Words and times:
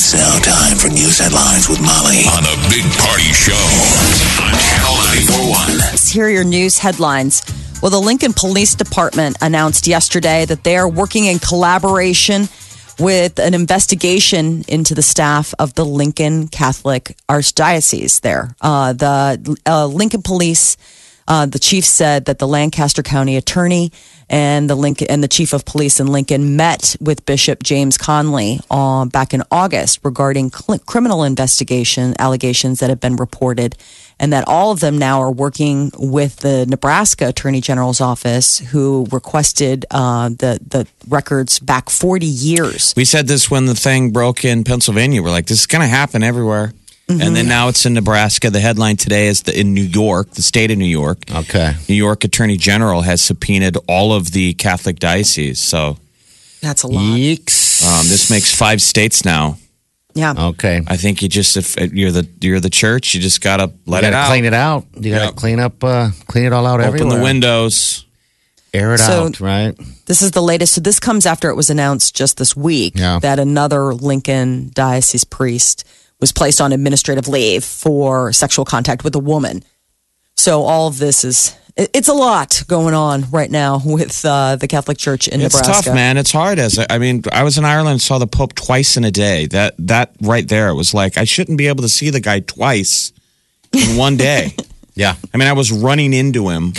It's 0.00 0.14
now 0.14 0.38
time 0.38 0.78
for 0.78 0.86
news 0.86 1.18
headlines 1.18 1.68
with 1.68 1.80
Molly 1.80 2.22
on 2.30 2.44
a 2.44 2.54
big 2.70 2.84
party 3.02 3.32
show 3.34 3.58
on 4.38 4.54
Channel 4.54 4.94
941. 4.94 5.98
Here 6.12 6.26
are 6.26 6.30
your 6.30 6.44
news 6.44 6.78
headlines. 6.78 7.42
Well, 7.82 7.90
the 7.90 8.00
Lincoln 8.00 8.32
Police 8.32 8.76
Department 8.76 9.38
announced 9.42 9.88
yesterday 9.88 10.44
that 10.44 10.62
they 10.62 10.76
are 10.76 10.88
working 10.88 11.24
in 11.24 11.40
collaboration 11.40 12.48
with 13.00 13.40
an 13.40 13.54
investigation 13.54 14.64
into 14.68 14.94
the 14.94 15.02
staff 15.02 15.52
of 15.58 15.74
the 15.74 15.84
Lincoln 15.84 16.46
Catholic 16.46 17.16
Archdiocese 17.28 18.20
there. 18.20 18.54
Uh, 18.60 18.92
the 18.92 19.58
uh, 19.66 19.84
Lincoln 19.86 20.22
Police, 20.22 20.76
uh, 21.28 21.46
the 21.46 21.60
chief 21.60 21.84
said 21.84 22.24
that 22.24 22.38
the 22.40 22.48
Lancaster 22.48 23.02
County 23.02 23.36
attorney 23.36 23.92
and 24.30 24.68
the 24.68 24.74
Lincoln 24.74 25.06
and 25.08 25.22
the 25.22 25.28
chief 25.28 25.52
of 25.52 25.64
police 25.64 26.00
in 26.00 26.06
Lincoln 26.06 26.56
met 26.56 26.96
with 27.00 27.24
Bishop 27.24 27.62
James 27.62 27.96
Conley 27.96 28.60
uh, 28.70 29.04
back 29.06 29.32
in 29.32 29.42
August 29.50 30.00
regarding 30.02 30.50
cl- 30.50 30.78
criminal 30.80 31.22
investigation 31.24 32.14
allegations 32.18 32.80
that 32.80 32.90
have 32.90 33.00
been 33.00 33.16
reported, 33.16 33.76
and 34.18 34.32
that 34.32 34.44
all 34.46 34.70
of 34.70 34.80
them 34.80 34.98
now 34.98 35.20
are 35.20 35.30
working 35.30 35.90
with 35.96 36.36
the 36.36 36.66
Nebraska 36.66 37.28
Attorney 37.28 37.60
General's 37.60 38.00
office, 38.00 38.58
who 38.58 39.06
requested 39.12 39.86
uh, 39.90 40.28
the 40.28 40.58
the 40.66 40.86
records 41.08 41.58
back 41.58 41.88
forty 41.88 42.26
years. 42.26 42.94
We 42.96 43.04
said 43.04 43.28
this 43.28 43.50
when 43.50 43.66
the 43.66 43.74
thing 43.74 44.10
broke 44.10 44.44
in 44.44 44.64
Pennsylvania. 44.64 45.22
We're 45.22 45.30
like, 45.30 45.46
this 45.46 45.60
is 45.60 45.66
going 45.66 45.82
to 45.82 45.88
happen 45.88 46.22
everywhere. 46.22 46.72
And 47.10 47.34
then 47.34 47.48
now 47.48 47.68
it's 47.68 47.86
in 47.86 47.94
Nebraska. 47.94 48.50
The 48.50 48.60
headline 48.60 48.96
today 48.98 49.28
is 49.28 49.42
the, 49.44 49.58
in 49.58 49.72
New 49.72 49.82
York, 49.82 50.30
the 50.32 50.42
state 50.42 50.70
of 50.70 50.76
New 50.78 50.84
York. 50.84 51.18
Okay. 51.30 51.72
New 51.88 51.94
York 51.94 52.24
Attorney 52.24 52.56
General 52.58 53.00
has 53.00 53.22
subpoenaed 53.22 53.76
all 53.88 54.12
of 54.12 54.32
the 54.32 54.52
Catholic 54.54 54.98
dioceses. 54.98 55.58
So 55.58 55.96
That's 56.60 56.82
a 56.82 56.86
lot. 56.88 57.00
Yeeks. 57.16 57.82
um, 57.86 58.06
this 58.08 58.30
makes 58.30 58.54
five 58.54 58.82
states 58.82 59.24
now. 59.24 59.56
Yeah. 60.14 60.34
Okay. 60.36 60.82
I 60.86 60.96
think 60.96 61.22
you 61.22 61.28
just 61.28 61.56
if 61.56 61.76
you're 61.94 62.10
the 62.10 62.28
you're 62.40 62.60
the 62.60 62.70
church, 62.70 63.14
you 63.14 63.20
just 63.20 63.40
gotta 63.40 63.72
let 63.86 64.02
you 64.02 64.08
it 64.08 64.10
gotta 64.10 64.16
out. 64.16 64.28
clean 64.28 64.44
it 64.44 64.54
out. 64.54 64.84
You 64.94 65.12
gotta 65.12 65.24
Yep. 65.26 65.36
clean 65.36 65.60
up, 65.60 65.84
uh, 65.84 66.10
clean 66.26 66.44
it 66.44 66.52
all 66.52 66.66
out 66.66 66.80
Open 66.80 66.88
everywhere. 66.94 67.16
the 67.18 67.22
windows. 67.22 68.04
Air 68.74 68.94
it 68.94 68.98
So- 68.98 69.26
out, 69.26 69.40
right? 69.40 69.74
This 70.06 70.20
is 70.20 70.32
the 70.32 70.42
latest. 70.42 70.74
So 70.74 70.80
this 70.82 70.98
comes 71.00 71.24
after 71.24 71.48
it 71.48 71.54
was 71.54 71.70
announced 71.70 72.14
just 72.16 72.36
this 72.36 72.54
week 72.56 72.94
Yeah. 72.96 73.18
that 73.20 73.38
another 73.38 73.94
Lincoln 73.94 74.72
diocese 74.74 75.24
priest 75.24 75.84
was 76.20 76.32
placed 76.32 76.60
on 76.60 76.72
administrative 76.72 77.28
leave 77.28 77.64
for 77.64 78.32
sexual 78.32 78.64
contact 78.64 79.04
with 79.04 79.14
a 79.14 79.20
woman. 79.20 79.62
So 80.36 80.62
all 80.62 80.88
of 80.88 80.98
this 80.98 81.24
is 81.24 81.56
it's 81.76 82.08
a 82.08 82.12
lot 82.14 82.64
going 82.66 82.94
on 82.94 83.30
right 83.30 83.50
now 83.50 83.80
with 83.84 84.24
uh, 84.24 84.56
the 84.56 84.66
Catholic 84.66 84.98
Church 84.98 85.28
in 85.28 85.40
It's 85.40 85.54
Nebraska. 85.54 85.78
It's 85.78 85.86
tough, 85.86 85.94
man. 85.94 86.16
It's 86.16 86.32
hard. 86.32 86.58
As 86.58 86.84
I 86.90 86.98
mean, 86.98 87.22
I 87.32 87.44
was 87.44 87.56
in 87.56 87.64
Ireland, 87.64 87.92
and 87.92 88.02
saw 88.02 88.18
the 88.18 88.26
Pope 88.26 88.54
twice 88.54 88.96
in 88.96 89.04
a 89.04 89.12
day. 89.12 89.46
That 89.46 89.74
that 89.78 90.14
right 90.20 90.46
there 90.46 90.74
was 90.74 90.92
like 90.92 91.16
I 91.16 91.24
shouldn't 91.24 91.56
be 91.58 91.68
able 91.68 91.82
to 91.82 91.88
see 91.88 92.10
the 92.10 92.20
guy 92.20 92.40
twice 92.40 93.12
in 93.72 93.96
one 93.96 94.16
day. 94.16 94.54
Yeah. 94.98 95.14
I 95.32 95.36
mean, 95.36 95.46
I 95.46 95.52
was 95.52 95.70
running 95.70 96.12
into 96.12 96.48
him 96.48 96.72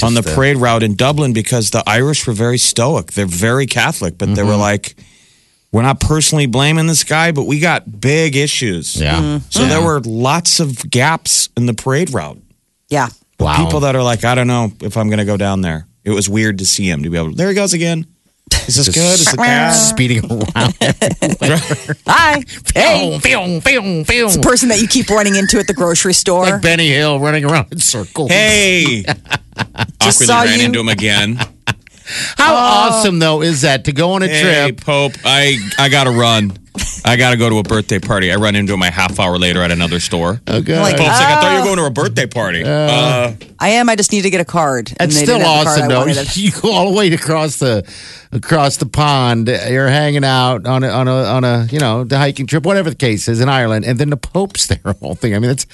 on 0.00 0.14
the 0.14 0.22
uh, 0.24 0.34
parade 0.34 0.58
route 0.58 0.84
in 0.84 0.94
Dublin 0.94 1.32
because 1.32 1.70
the 1.70 1.82
Irish 1.88 2.24
were 2.24 2.32
very 2.32 2.56
stoic. 2.56 3.14
They're 3.14 3.26
very 3.26 3.66
Catholic, 3.66 4.16
but 4.16 4.36
they 4.36 4.44
were 4.44 4.54
like, 4.54 4.94
"We're 5.72 5.82
not 5.82 5.98
personally 6.00 6.46
blaming 6.46 6.86
this 6.86 7.02
guy, 7.04 7.32
but 7.32 7.44
we 7.44 7.58
got 7.60 8.00
big 8.00 8.36
issues." 8.36 8.94
Yeah. 9.00 9.16
Mm-hmm. 9.20 9.46
So 9.50 9.66
there 9.66 9.82
were 9.82 10.00
lots 10.00 10.60
of 10.60 10.88
gaps 10.90 11.48
in 11.56 11.66
the 11.66 11.74
parade 11.74 12.12
route. 12.12 12.38
yeah. 12.88 13.08
Wow. 13.40 13.56
People 13.64 13.80
that 13.80 13.96
are 13.96 14.04
like, 14.04 14.24
I 14.24 14.36
don't 14.36 14.46
know 14.46 14.70
if 14.82 14.96
I'm 14.96 15.08
going 15.08 15.18
to 15.18 15.24
go 15.24 15.36
down 15.36 15.62
there. 15.62 15.88
It 16.04 16.10
was 16.10 16.28
weird 16.28 16.58
to 16.58 16.64
see 16.66 16.88
him 16.88 17.02
to 17.02 17.10
be 17.10 17.16
able. 17.18 17.30
to, 17.30 17.34
There 17.36 17.48
he 17.48 17.54
goes 17.56 17.72
again. 17.72 18.06
Is 18.68 18.76
this 18.76 18.86
Just 18.86 18.94
good? 18.94 19.18
Is 19.18 19.24
the 19.24 19.36
cat? 19.36 19.72
speeding 19.74 20.24
around. 20.30 20.74
Hi. 22.06 22.44
Hey. 22.72 23.18
Pew, 23.20 23.60
pew, 23.60 24.04
pew. 24.04 24.24
It's 24.26 24.36
the 24.36 24.42
person 24.42 24.68
that 24.68 24.80
you 24.80 24.86
keep 24.86 25.08
running 25.10 25.34
into 25.34 25.58
at 25.58 25.66
the 25.66 25.74
grocery 25.74 26.12
store. 26.14 26.44
like 26.44 26.62
Benny 26.62 26.88
Hill 26.90 27.18
running 27.18 27.44
around 27.44 27.72
in 27.72 27.78
circles. 27.80 28.30
Hey, 28.30 29.04
awkwardly 29.56 30.26
saw 30.26 30.42
ran 30.42 30.58
you. 30.60 30.66
into 30.66 30.78
him 30.80 30.88
again. 30.88 31.40
How 32.36 32.54
awesome 32.54 33.18
though 33.18 33.42
is 33.42 33.62
that 33.62 33.84
to 33.84 33.92
go 33.92 34.12
on 34.12 34.22
a 34.22 34.28
Hey, 34.28 34.66
trip? 34.70 34.80
Pope, 34.80 35.12
I 35.24 35.58
I 35.78 35.88
gotta 35.88 36.10
run. 36.10 36.52
I 37.04 37.16
gotta 37.16 37.36
go 37.36 37.50
to 37.50 37.58
a 37.58 37.62
birthday 37.62 37.98
party. 37.98 38.32
I 38.32 38.36
run 38.36 38.54
into 38.56 38.72
him 38.72 38.82
a 38.82 38.90
half 38.90 39.18
hour 39.20 39.36
later 39.38 39.60
at 39.62 39.70
another 39.70 40.00
store. 40.00 40.40
Okay. 40.48 40.78
Like, 40.80 40.96
Pope's 40.96 41.08
like, 41.08 41.26
I 41.26 41.40
thought 41.40 41.52
you 41.52 41.58
were 41.58 41.64
going 41.66 41.76
to 41.78 41.84
a 41.84 41.90
birthday 41.90 42.26
party. 42.26 42.62
Uh, 42.64 43.32
I 43.58 43.68
am. 43.70 43.90
I 43.90 43.96
just 43.96 44.10
need 44.12 44.22
to 44.22 44.30
get 44.30 44.40
a 44.40 44.44
card. 44.44 44.90
And 44.98 45.10
It's 45.10 45.20
still 45.20 45.36
didn't 45.38 45.48
have 45.48 45.58
the 45.58 45.64
card 45.64 45.78
awesome 45.92 46.10
I 46.10 46.14
though. 46.14 46.30
You 46.34 46.50
go 46.52 46.72
all 46.72 46.90
the 46.90 46.96
way 46.96 47.12
across 47.12 47.56
the 47.58 47.84
across 48.32 48.78
the 48.78 48.86
pond. 48.86 49.48
You're 49.48 49.88
hanging 49.88 50.24
out 50.24 50.66
on 50.66 50.82
a 50.84 50.88
on 50.88 51.08
a 51.08 51.12
on 51.24 51.44
a 51.44 51.66
you 51.70 51.78
know 51.78 52.04
the 52.04 52.16
hiking 52.18 52.46
trip, 52.46 52.64
whatever 52.64 52.88
the 52.90 52.96
case 52.96 53.28
is 53.28 53.40
in 53.40 53.48
Ireland, 53.50 53.84
and 53.84 53.98
then 53.98 54.08
the 54.10 54.16
Pope's 54.16 54.66
there. 54.68 54.80
Whole 55.00 55.14
thing. 55.14 55.34
I 55.34 55.38
mean, 55.40 55.50
it's. 55.50 55.66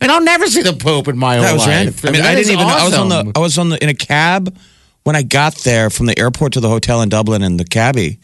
I 0.00 0.04
mean, 0.06 0.10
I'll 0.14 0.22
never 0.24 0.46
see 0.46 0.62
the 0.62 0.72
Pope 0.74 1.08
in 1.08 1.18
my 1.18 1.36
that 1.36 1.44
whole 1.46 1.54
was 1.54 1.66
life. 1.66 1.74
random. 1.74 1.94
I 2.04 2.10
mean, 2.12 2.22
That 2.22 2.28
I 2.30 2.34
didn't 2.34 2.40
is 2.46 2.50
even. 2.52 2.66
know. 2.66 2.74
I 2.74 2.84
was 2.84 2.94
on 2.94 3.08
the. 3.08 3.32
I 3.34 3.38
was 3.40 3.58
on 3.58 3.68
the 3.70 3.82
in 3.82 3.88
a 3.90 3.94
cab 3.94 4.56
when 5.06 5.14
I 5.14 5.22
got 5.22 5.54
there 5.58 5.88
from 5.88 6.06
the 6.06 6.18
airport 6.18 6.54
to 6.54 6.60
the 6.60 6.68
hotel 6.68 7.00
in 7.00 7.08
Dublin, 7.08 7.42
and 7.44 7.60
the 7.60 7.64
cabbie. 7.64 8.18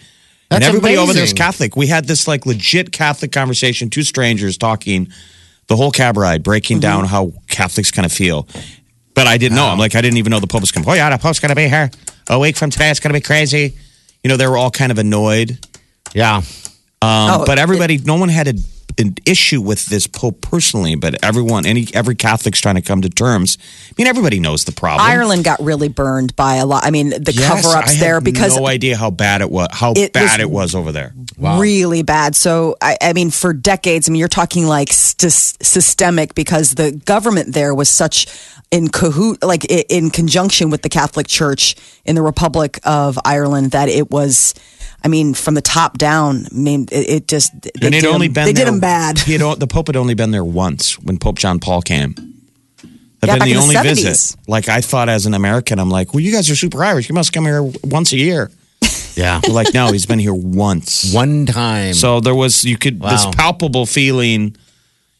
and 0.50 0.60
That's 0.62 0.66
everybody 0.66 0.96
over 0.96 1.12
there 1.12 1.22
is 1.22 1.30
amazing. 1.30 1.36
Catholic. 1.36 1.76
We 1.76 1.86
had 1.86 2.06
this 2.08 2.26
like 2.26 2.44
legit 2.44 2.90
Catholic 2.90 3.30
conversation, 3.30 3.88
two 3.88 4.02
strangers 4.02 4.58
talking 4.58 5.06
the 5.68 5.76
whole 5.76 5.92
cab 5.92 6.16
ride, 6.16 6.42
breaking 6.42 6.78
Mm-hmm. 6.78 6.80
down 6.82 7.04
how 7.04 7.32
Catholics 7.46 7.92
kind 7.92 8.04
of 8.04 8.10
feel. 8.12 8.48
But 9.14 9.28
I 9.28 9.38
didn't 9.38 9.54
know. 9.56 9.66
I'm 9.68 9.78
like, 9.78 9.94
I 9.94 10.00
didn't 10.00 10.16
even 10.18 10.30
know 10.32 10.40
the 10.40 10.48
Pope 10.48 10.62
was 10.62 10.72
coming. 10.72 10.88
Oh, 10.88 10.94
yeah, 10.94 11.08
the 11.10 11.18
Pope's 11.22 11.38
going 11.38 11.50
to 11.50 11.54
be 11.54 11.68
here. 11.68 11.88
A 12.28 12.38
week 12.38 12.56
from 12.56 12.70
today, 12.70 12.90
it's 12.90 12.98
going 12.98 13.12
to 13.14 13.16
be 13.16 13.22
crazy. 13.22 13.76
You 14.24 14.28
know, 14.28 14.36
they 14.36 14.48
were 14.48 14.56
all 14.56 14.70
kind 14.72 14.90
of 14.90 14.98
annoyed. 14.98 15.58
Yeah. 16.14 16.38
Um, 16.38 16.42
Oh, 17.02 17.44
but 17.46 17.58
everybody, 17.60 17.98
no 17.98 18.16
one 18.16 18.28
had 18.28 18.48
a, 18.48 18.54
an 18.98 19.14
issue 19.26 19.60
with 19.60 19.86
this 19.86 20.06
Pope 20.06 20.40
personally, 20.40 20.94
but 20.94 21.22
everyone, 21.24 21.66
any 21.66 21.86
every 21.94 22.14
Catholic's 22.14 22.60
trying 22.60 22.74
to 22.76 22.82
come 22.82 23.02
to 23.02 23.08
terms. 23.08 23.58
I 23.90 23.94
mean, 23.98 24.06
everybody 24.06 24.40
knows 24.40 24.64
the 24.64 24.72
problem. 24.72 25.08
Ireland 25.08 25.44
got 25.44 25.60
really 25.62 25.88
burned 25.88 26.36
by 26.36 26.56
a 26.56 26.66
lot. 26.66 26.84
I 26.84 26.90
mean, 26.90 27.10
the 27.10 27.32
Yes, 27.34 27.48
cover 27.48 27.76
ups 27.76 27.90
I 27.90 27.92
had 27.94 28.00
there 28.02 28.20
because 28.20 28.56
no 28.56 28.66
idea 28.66 28.96
how 28.96 29.10
bad 29.10 29.40
it 29.40 29.50
was. 29.50 29.68
How 29.72 29.92
It 29.96 30.12
bad 30.12 30.22
was- 30.22 30.40
it 30.40 30.50
was 30.50 30.74
over 30.74 30.92
there. 30.92 31.14
Wow. 31.38 31.58
really 31.60 32.02
bad. 32.02 32.36
So, 32.36 32.76
I, 32.80 32.96
I 33.00 33.12
mean, 33.14 33.30
for 33.30 33.52
decades, 33.52 34.08
I 34.08 34.12
mean, 34.12 34.20
you're 34.20 34.28
talking 34.28 34.66
like 34.66 34.88
sys- 34.90 35.56
systemic 35.64 36.34
because 36.34 36.74
the 36.74 36.92
government 36.92 37.54
there 37.54 37.74
was 37.74 37.88
such 37.88 38.26
in 38.70 38.88
cahoot, 38.88 39.42
like 39.42 39.64
in 39.66 40.10
conjunction 40.10 40.70
with 40.70 40.82
the 40.82 40.88
Catholic 40.88 41.26
Church 41.26 41.74
in 42.04 42.14
the 42.14 42.22
Republic 42.22 42.78
of 42.84 43.18
Ireland 43.24 43.72
that 43.72 43.88
it 43.88 44.10
was. 44.10 44.54
I 45.04 45.08
mean, 45.08 45.34
from 45.34 45.54
the 45.54 45.60
top 45.62 45.98
down. 45.98 46.46
I 46.50 46.54
mean, 46.54 46.86
it, 46.92 47.08
it 47.10 47.28
just 47.28 47.52
they 47.62 47.70
and 47.82 47.92
did 47.92 48.04
only 48.04 48.26
him, 48.26 48.32
been 48.32 48.44
they 48.46 48.52
there, 48.52 48.66
did 48.66 48.72
him 48.74 48.80
bad. 48.80 49.18
He 49.26 49.32
had, 49.34 49.58
the 49.60 49.66
Pope 49.66 49.88
had 49.88 49.96
only 49.96 50.14
been 50.14 50.30
there 50.30 50.44
once 50.44 50.98
when 50.98 51.18
Pope 51.18 51.38
John 51.38 51.58
Paul 51.58 51.82
came. 51.82 52.14
Had 53.20 53.28
Yeah, 53.28 53.32
been 53.34 53.38
back 53.38 53.46
the 53.48 53.50
in 53.52 53.56
the 53.56 53.62
only 53.62 53.74
70s. 53.74 53.84
visit. 54.04 54.36
Like 54.48 54.68
I 54.68 54.80
thought 54.80 55.08
as 55.08 55.26
an 55.26 55.34
American, 55.34 55.78
I'm 55.78 55.90
like, 55.90 56.12
well, 56.14 56.20
you 56.20 56.32
guys 56.32 56.48
are 56.50 56.56
super 56.56 56.82
Irish. 56.84 57.08
You 57.08 57.14
must 57.14 57.32
come 57.32 57.44
here 57.44 57.62
once 57.84 58.12
a 58.12 58.16
year. 58.18 58.50
Yeah. 59.14 59.40
They're 59.40 59.52
like, 59.54 59.74
no, 59.74 59.92
he's 59.92 60.06
been 60.06 60.18
here 60.18 60.32
once. 60.32 61.12
One 61.12 61.44
time. 61.44 61.92
So 61.92 62.20
there 62.20 62.34
was 62.34 62.64
you 62.64 62.78
could 62.78 62.98
this 63.02 63.26
palpable 63.36 63.84
feeling. 63.84 64.56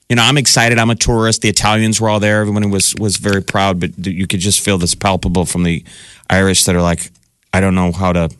You 0.09 0.17
know, 0.17 0.23
I'm 0.23 0.39
excited. 0.39 0.79
I'm 0.79 0.89
a 0.89 0.95
tourist. 0.95 1.43
The 1.43 1.51
Italians 1.51 2.01
were 2.01 2.09
all 2.09 2.19
there. 2.19 2.41
Everyone 2.41 2.71
was 2.71 2.95
was 2.97 3.19
very 3.19 3.43
proud, 3.43 3.81
but 3.81 3.91
you 4.07 4.27
could 4.27 4.41
just 4.41 4.61
feel 4.65 4.79
this 4.79 4.95
palpable 4.95 5.45
from 5.45 5.63
the 5.65 5.85
Irish 6.31 6.65
that 6.65 6.75
are 6.75 6.81
like, 6.81 7.11
I 7.53 7.61
don't 7.61 7.75
know 7.75 7.93
how 7.93 8.13
to, 8.15 8.31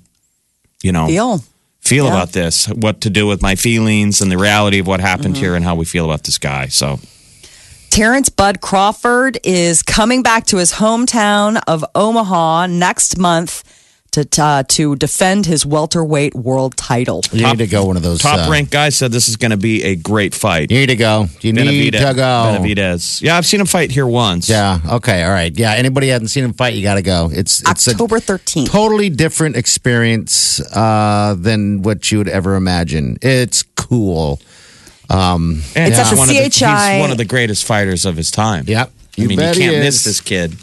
you 0.83 0.93
know, 0.93 1.07
Deal. 1.07 1.45
feel 1.81 2.05
Yeah. 2.07 2.13
about 2.13 2.33
this, 2.33 2.67
what 2.67 3.01
to 3.03 3.11
do 3.11 3.27
with 3.27 3.43
my 3.43 3.55
feelings 3.55 4.21
and 4.21 4.31
the 4.31 4.39
reality 4.39 4.79
of 4.81 4.87
what 4.87 5.01
happened 5.01 5.35
Mm-hmm. 5.35 5.45
here 5.45 5.55
and 5.55 5.65
how 5.65 5.75
we 5.75 5.85
feel 5.85 6.05
about 6.05 6.25
this 6.25 6.39
guy. 6.39 6.69
So 6.69 6.99
Terence 7.91 8.29
Bud 8.31 8.61
Crawford 8.61 9.39
is 9.45 9.83
coming 9.83 10.23
back 10.23 10.47
to 10.47 10.57
his 10.57 10.73
hometown 10.75 11.61
of 11.67 11.85
Omaha 11.95 12.67
next 12.67 13.19
month 13.19 13.63
to 14.13 14.29
uh, 14.43 14.63
to 14.69 14.97
defend 14.97 15.47
his 15.47 15.65
welterweight 15.67 16.35
world 16.35 16.77
title. 16.77 17.23
you 17.33 17.47
need 17.47 17.59
to 17.59 17.67
go 17.67 17.85
one 17.87 17.97
of 17.97 18.03
those. 18.03 18.21
top 18.21 18.47
uh, 18.47 18.51
ranked 18.51 18.71
guy 18.71 18.89
said 18.91 19.11
this 19.13 19.29
is 19.29 19.37
going 19.37 19.51
to 19.51 19.57
be 19.57 19.83
a 19.85 19.97
great 19.97 20.35
fight. 20.35 20.71
You 20.71 20.79
need 20.79 20.87
to 20.87 20.97
go. 20.97 21.27
You 21.41 21.53
need 21.53 21.93
Benavidez- 21.95 22.09
to 22.09 22.15
go. 22.15 22.23
Benavidez. 22.23 23.23
Yeah, 23.23 23.37
I've 23.37 23.47
seen 23.47 23.61
him 23.61 23.67
fight 23.67 23.91
here 23.91 24.07
once. 24.07 24.49
Yeah. 24.49 24.79
Okay. 24.89 25.23
All 25.25 25.31
right. 25.31 25.57
Yeah. 25.57 25.73
Anybody 25.73 26.09
hasn't 26.09 26.31
seen 26.31 26.45
him 26.45 26.53
fight, 26.53 26.75
you 26.75 26.83
got 26.83 26.95
to 26.95 27.03
go. 27.03 27.31
It's 27.33 27.61
it's 27.69 27.89
October 27.89 28.17
a 28.17 28.21
13th. 28.21 28.71
totally 28.71 29.11
different 29.11 29.57
experience 29.57 30.61
uh, 30.77 31.35
than 31.39 31.83
what 31.83 32.11
you 32.13 32.19
would 32.19 32.29
ever 32.29 32.55
imagine. 32.55 33.19
It's 33.23 33.63
cool. 33.77 34.41
And 35.11 35.63
It's 35.75 35.99
at 35.99 36.07
he's 36.07 36.11
the 36.11 36.17
one 36.17 36.29
of 36.31 36.35
the- 36.37 36.51
CHI. 36.51 36.93
he's 36.95 37.01
one 37.01 37.11
of 37.11 37.19
the 37.19 37.25
greatest 37.25 37.65
fighters 37.65 38.05
of 38.05 38.17
his 38.17 38.31
time. 38.31 38.65
Yep. 38.67 38.89
I 38.89 39.21
You 39.21 39.29
mean, 39.29 39.39
bet 39.39 39.57
you 39.57 39.63
he 39.65 39.69
can't 39.71 39.85
miss 39.85 39.97
is. 39.97 40.05
this 40.05 40.21
kid. 40.21 40.55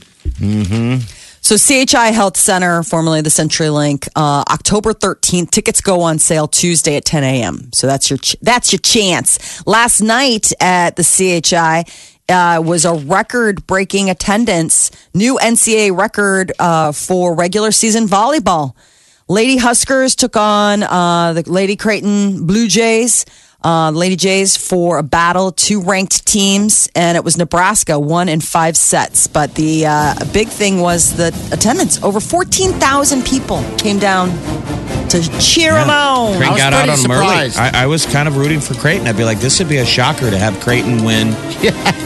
So 1.49 1.57
CHI 1.57 2.11
Health 2.11 2.37
Center, 2.37 2.83
formerly 2.83 3.21
the 3.21 3.31
CenturyLink, 3.31 4.07
uh, 4.15 4.43
October 4.51 4.93
13th. 4.93 5.49
Tickets 5.49 5.81
go 5.81 6.01
on 6.01 6.19
sale 6.19 6.47
Tuesday 6.47 6.95
at 6.95 7.05
10 7.05 7.23
a.m. 7.23 7.73
So 7.73 7.87
that's 7.87 8.07
your 8.07 8.19
ch- 8.19 8.35
that's 8.43 8.71
your 8.71 8.77
chance. 8.77 9.65
Last 9.65 9.99
night 9.99 10.53
at 10.61 10.95
the 10.95 11.01
CHI 11.01 11.85
uh, 12.31 12.61
was 12.61 12.85
a 12.85 12.93
record-breaking 12.93 14.11
attendance, 14.11 14.91
new 15.15 15.39
NCAA 15.41 15.97
record 15.97 16.51
uh, 16.59 16.91
for 16.91 17.33
regular 17.33 17.71
season 17.71 18.05
volleyball. 18.05 18.75
Lady 19.27 19.57
Huskers 19.57 20.15
took 20.15 20.35
on 20.37 20.83
uh, 20.83 21.33
the 21.33 21.51
Lady 21.51 21.75
Creighton 21.75 22.45
Blue 22.45 22.67
Jays. 22.67 23.25
Uh, 23.63 23.91
Lady 23.91 24.15
Jays 24.15 24.55
for 24.55 24.97
a 24.97 25.03
battle, 25.03 25.51
two 25.51 25.81
ranked 25.81 26.25
teams, 26.25 26.89
and 26.95 27.17
it 27.17 27.23
was 27.23 27.37
Nebraska, 27.37 27.99
one 27.99 28.29
in 28.29 28.39
five 28.39 28.77
sets. 28.77 29.27
But 29.27 29.55
the 29.55 29.85
uh, 29.85 30.15
big 30.31 30.47
thing 30.47 30.79
was 30.79 31.17
the 31.17 31.27
attendance. 31.51 32.01
Over 32.01 32.19
14,000 32.21 33.25
people 33.25 33.63
came 33.77 33.99
down 33.99 34.29
to 35.09 35.21
cheer 35.39 35.73
them 35.73 35.89
on. 35.89 36.37
Creighton 36.37 36.57
got 36.57 36.73
out 36.73 36.85
pretty 36.85 36.91
on 36.91 37.01
them 37.01 37.11
early. 37.11 37.51
I, 37.57 37.83
I 37.83 37.85
was 37.87 38.05
kind 38.05 38.27
of 38.27 38.37
rooting 38.37 38.59
for 38.61 38.75
Creighton. 38.75 39.07
I'd 39.07 39.17
be 39.17 39.25
like, 39.25 39.39
this 39.39 39.59
would 39.59 39.67
be 39.67 39.77
a 39.77 39.85
shocker 39.85 40.29
to 40.29 40.37
have 40.37 40.59
Creighton 40.61 41.03
win 41.03 41.29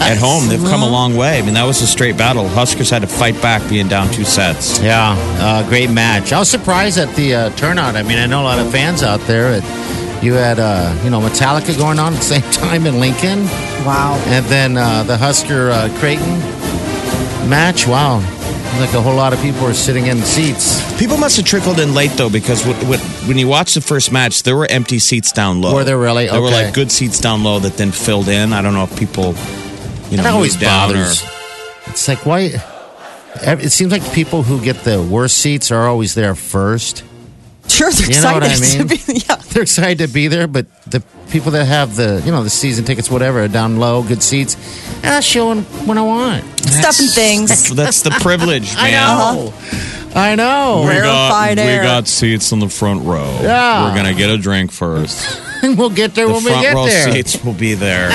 at 0.01 0.17
home. 0.17 0.47
They've 0.47 0.59
come 0.59 0.81
a 0.81 0.89
long 0.89 1.15
way. 1.15 1.37
I 1.37 1.41
mean, 1.41 1.53
that 1.53 1.65
was 1.65 1.81
a 1.81 1.87
straight 1.87 2.17
battle. 2.17 2.47
Huskers 2.47 2.89
had 2.89 3.01
to 3.01 3.07
fight 3.07 3.39
back 3.41 3.67
being 3.69 3.87
down 3.87 4.09
two 4.11 4.23
sets. 4.23 4.79
Yeah, 4.79 5.15
uh, 5.39 5.67
great 5.69 5.91
match. 5.91 6.31
I 6.31 6.39
was 6.39 6.49
surprised 6.49 6.97
at 6.97 7.13
the 7.15 7.35
uh, 7.35 7.49
turnout. 7.51 7.95
I 7.95 8.03
mean, 8.03 8.17
I 8.17 8.25
know 8.25 8.41
a 8.41 8.45
lot 8.45 8.59
of 8.59 8.71
fans 8.71 9.03
out 9.03 9.19
there. 9.21 9.61
You 10.23 10.33
had, 10.33 10.57
uh, 10.57 10.97
you 11.03 11.09
know, 11.09 11.19
Metallica 11.19 11.77
going 11.77 11.99
on 11.99 12.13
at 12.13 12.19
the 12.19 12.25
same 12.39 12.51
time 12.51 12.85
in 12.87 12.99
Lincoln, 12.99 13.43
Wow. 13.85 14.15
and 14.27 14.45
then 14.45 14.77
uh, 14.77 15.03
the 15.03 15.17
Husker 15.17 15.69
uh, 15.69 15.89
Creighton 15.99 16.39
match. 17.49 17.85
Wow, 17.87 18.19
like 18.79 18.93
a 18.93 19.01
whole 19.01 19.15
lot 19.15 19.33
of 19.33 19.41
people 19.41 19.63
were 19.63 19.73
sitting 19.73 20.05
in 20.07 20.21
seats. 20.21 20.79
People 20.97 21.17
must 21.17 21.35
have 21.37 21.45
trickled 21.45 21.79
in 21.79 21.93
late 21.93 22.11
though, 22.11 22.29
because 22.29 22.65
what, 22.65 22.75
what, 22.85 22.99
when 23.27 23.37
you 23.37 23.47
watch 23.49 23.73
the 23.73 23.81
first 23.81 24.11
match, 24.13 24.43
there 24.43 24.55
were 24.55 24.67
empty 24.69 24.97
seats 24.99 25.31
down 25.33 25.61
low. 25.61 25.73
Were 25.73 25.83
there 25.83 25.97
really? 25.99 26.27
There 26.27 26.41
were 26.41 26.49
like 26.49 26.73
good 26.73 26.91
seats 26.91 27.19
down 27.19 27.43
low 27.43 27.59
that 27.59 27.73
then 27.73 27.91
filled 27.91 28.29
in. 28.29 28.53
I 28.53 28.61
don't 28.61 28.73
know 28.73 28.83
if 28.83 28.97
people, 28.97 29.35
you 30.09 30.17
know, 30.17 30.23
That 30.23 30.33
always 30.33 30.53
moved 30.53 30.61
down 30.61 30.95
or- 30.95 31.11
It's 31.87 32.07
like 32.07 32.25
why? 32.25 32.53
It 33.35 33.71
seems 33.71 33.91
like 33.91 34.03
people 34.13 34.43
who 34.43 34.61
get 34.63 34.83
the 34.85 35.01
worst 35.01 35.39
seats 35.39 35.69
are 35.71 35.87
always 35.87 36.13
there 36.13 36.33
first. 36.35 37.03
Sure, 37.73 37.89
they're 37.91 38.05
You 38.07 38.21
know 38.21 38.37
excited 38.37 38.41
what 38.41 38.51
I 38.51 38.59
mean? 38.77 38.87
to 38.87 39.13
be. 39.13 39.19
Yeah. 39.27 39.35
They're 39.35 39.63
excited 39.63 40.07
to 40.07 40.13
be 40.13 40.27
there, 40.27 40.47
but 40.47 40.65
the 40.85 41.01
people 41.31 41.51
that 41.53 41.65
have 41.65 41.95
the 41.95 42.21
you 42.25 42.31
know 42.31 42.43
the 42.43 42.49
season 42.49 42.85
tickets, 42.85 43.09
whatever, 43.09 43.43
are 43.43 43.47
down 43.47 43.77
low, 43.79 44.03
good 44.03 44.21
seats. 44.21 44.55
And 44.97 45.07
I 45.07 45.19
show 45.21 45.49
them 45.53 45.63
when 45.87 45.97
I 45.97 46.01
want. 46.03 46.43
Stuff 46.59 46.99
and 46.99 47.09
things. 47.09 47.69
That's 47.75 48.01
the 48.03 48.11
privilege, 48.21 48.73
man. 48.75 48.85
I 48.85 48.91
know. 48.91 49.53
I 50.15 50.35
know. 50.35 50.85
We 50.87 50.93
got, 51.01 51.49
we 51.49 51.55
got 51.83 52.07
seats 52.07 52.51
in 52.51 52.59
the 52.59 52.69
front 52.69 53.03
row. 53.03 53.39
Yeah. 53.41 53.89
We're 53.89 53.95
gonna 53.95 54.13
get 54.13 54.29
a 54.29 54.37
drink 54.37 54.71
first. 54.71 55.41
And 55.63 55.75
we'll 55.79 55.89
get 55.89 56.13
there 56.13 56.27
The 56.27 56.33
when 56.33 56.43
we 56.43 56.49
front 56.51 56.61
get 56.63 56.75
row 56.75 56.85
there. 56.85 57.11
seats 57.11 57.43
will 57.43 57.53
be 57.53 57.73
there. 57.73 58.11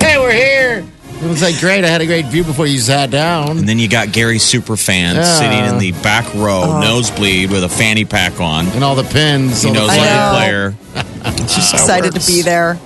Hey, 0.00 0.18
we're 0.18 0.32
here. 0.32 0.84
It 1.24 1.28
was 1.28 1.42
like 1.42 1.58
great. 1.58 1.84
I 1.84 1.88
had 1.88 2.00
a 2.02 2.06
great 2.06 2.26
view 2.26 2.44
before 2.44 2.66
you 2.66 2.78
sat 2.78 3.10
down. 3.10 3.58
And 3.58 3.68
then 3.68 3.78
you 3.78 3.88
got 3.88 4.12
Gary 4.12 4.36
Superfan 4.36 5.14
Yeah. 5.14 5.24
sitting 5.38 5.64
in 5.64 5.78
the 5.78 5.92
back 6.02 6.32
row, 6.34 6.62
Oh. 6.66 6.80
nosebleed 6.80 7.50
with 7.50 7.64
a 7.64 7.68
fanny 7.68 8.04
pack 8.04 8.40
on. 8.40 8.66
And 8.68 8.84
all 8.84 8.94
the 8.94 9.04
pins. 9.04 9.62
He 9.62 9.68
all 9.68 9.74
the 9.74 9.80
knows 9.80 9.90
every 9.90 10.04
know. 10.10 10.30
player. 10.34 10.74
Just 11.46 11.72
how 11.72 11.78
excited 11.78 12.14
to 12.14 12.26
be 12.26 12.42
there. 12.42 12.78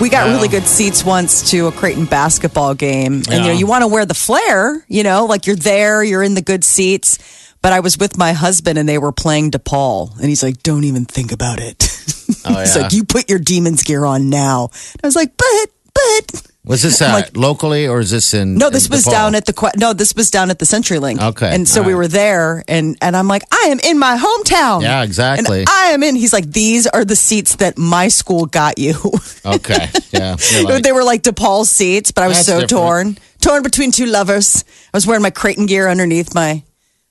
We 0.00 0.08
got 0.08 0.26
Wow. 0.28 0.34
really 0.34 0.48
good 0.48 0.66
seats 0.66 1.04
once 1.04 1.50
to 1.50 1.66
a 1.66 1.72
Creighton 1.72 2.04
basketball 2.04 2.74
game. 2.74 3.22
And 3.28 3.44
you 3.44 3.52
know, 3.52 3.58
you 3.58 3.66
want 3.66 3.82
to 3.82 3.88
wear 3.88 4.06
the 4.06 4.14
flair, 4.14 4.84
you 4.88 5.02
know, 5.02 5.26
like 5.26 5.46
you're 5.48 5.56
there, 5.56 6.02
you're 6.04 6.22
in 6.22 6.34
the 6.34 6.42
good 6.42 6.62
seats. 6.64 7.18
But 7.62 7.72
I 7.72 7.80
was 7.80 7.98
with 7.98 8.16
my 8.16 8.32
husband 8.32 8.78
and 8.78 8.88
they 8.88 8.98
were 8.98 9.12
playing 9.12 9.50
DePaul. 9.50 10.16
And 10.18 10.28
he's 10.28 10.42
like, 10.42 10.62
don't 10.62 10.84
even 10.84 11.04
think 11.04 11.32
about 11.32 11.58
it. 11.60 11.88
Oh, 12.44 12.58
he's 12.58 12.74
yeah. 12.74 12.82
like, 12.82 12.92
you 12.92 13.04
put 13.04 13.30
your 13.30 13.38
demons 13.38 13.84
gear 13.84 14.04
on 14.04 14.28
now. 14.28 14.70
I 15.02 15.06
was 15.06 15.14
like, 15.14 15.36
but, 15.36 15.66
but. 15.94 16.42
Was 16.64 16.82
this 16.82 17.02
uh, 17.02 17.10
like- 17.12 17.36
locally 17.36 17.88
or 17.88 17.98
is 17.98 18.10
this 18.12 18.34
in? 18.34 18.54
No, 18.54 18.70
this 18.70 18.86
in 18.86 18.92
was 18.92 19.02
down 19.04 19.34
at 19.34 19.46
the 19.46 19.72
no, 19.76 19.92
this 19.92 20.14
was 20.14 20.30
down 20.30 20.48
at 20.48 20.60
the 20.60 20.64
CenturyLink. 20.64 21.20
Okay, 21.20 21.52
and 21.52 21.66
so 21.66 21.80
all 21.80 21.86
we 21.88 21.94
were 21.94 22.06
there, 22.06 22.62
and 22.68 22.96
and 23.02 23.16
I'm 23.16 23.26
like, 23.26 23.42
I 23.50 23.66
am 23.70 23.80
in 23.80 23.98
my 23.98 24.16
hometown. 24.16 24.82
Yeah, 24.82 25.02
exactly. 25.02 25.60
And 25.60 25.68
I 25.68 25.86
am 25.86 26.04
in. 26.04 26.14
He's 26.14 26.32
like, 26.32 26.46
these 26.52 26.86
are 26.86 27.04
the 27.04 27.16
seats 27.16 27.56
that 27.56 27.78
my 27.78 28.06
school 28.08 28.46
got 28.46 28.78
you. 28.78 28.94
Okay. 29.44 29.88
Yeah. 30.12 30.36
Like- 30.62 30.84
they 30.84 30.92
were 30.92 31.02
like 31.02 31.22
DePaul 31.22 31.64
seats, 31.66 32.12
but 32.12 32.22
I 32.22 32.28
was 32.28 32.46
so 32.46 32.60
different. 32.60 32.70
torn, 32.70 33.16
torn 33.40 33.62
between 33.64 33.90
two 33.90 34.06
lovers. 34.06 34.64
I 34.94 34.96
was 34.96 35.04
wearing 35.04 35.22
my 35.22 35.30
Creighton 35.30 35.66
gear 35.66 35.88
underneath 35.88 36.32
my 36.32 36.62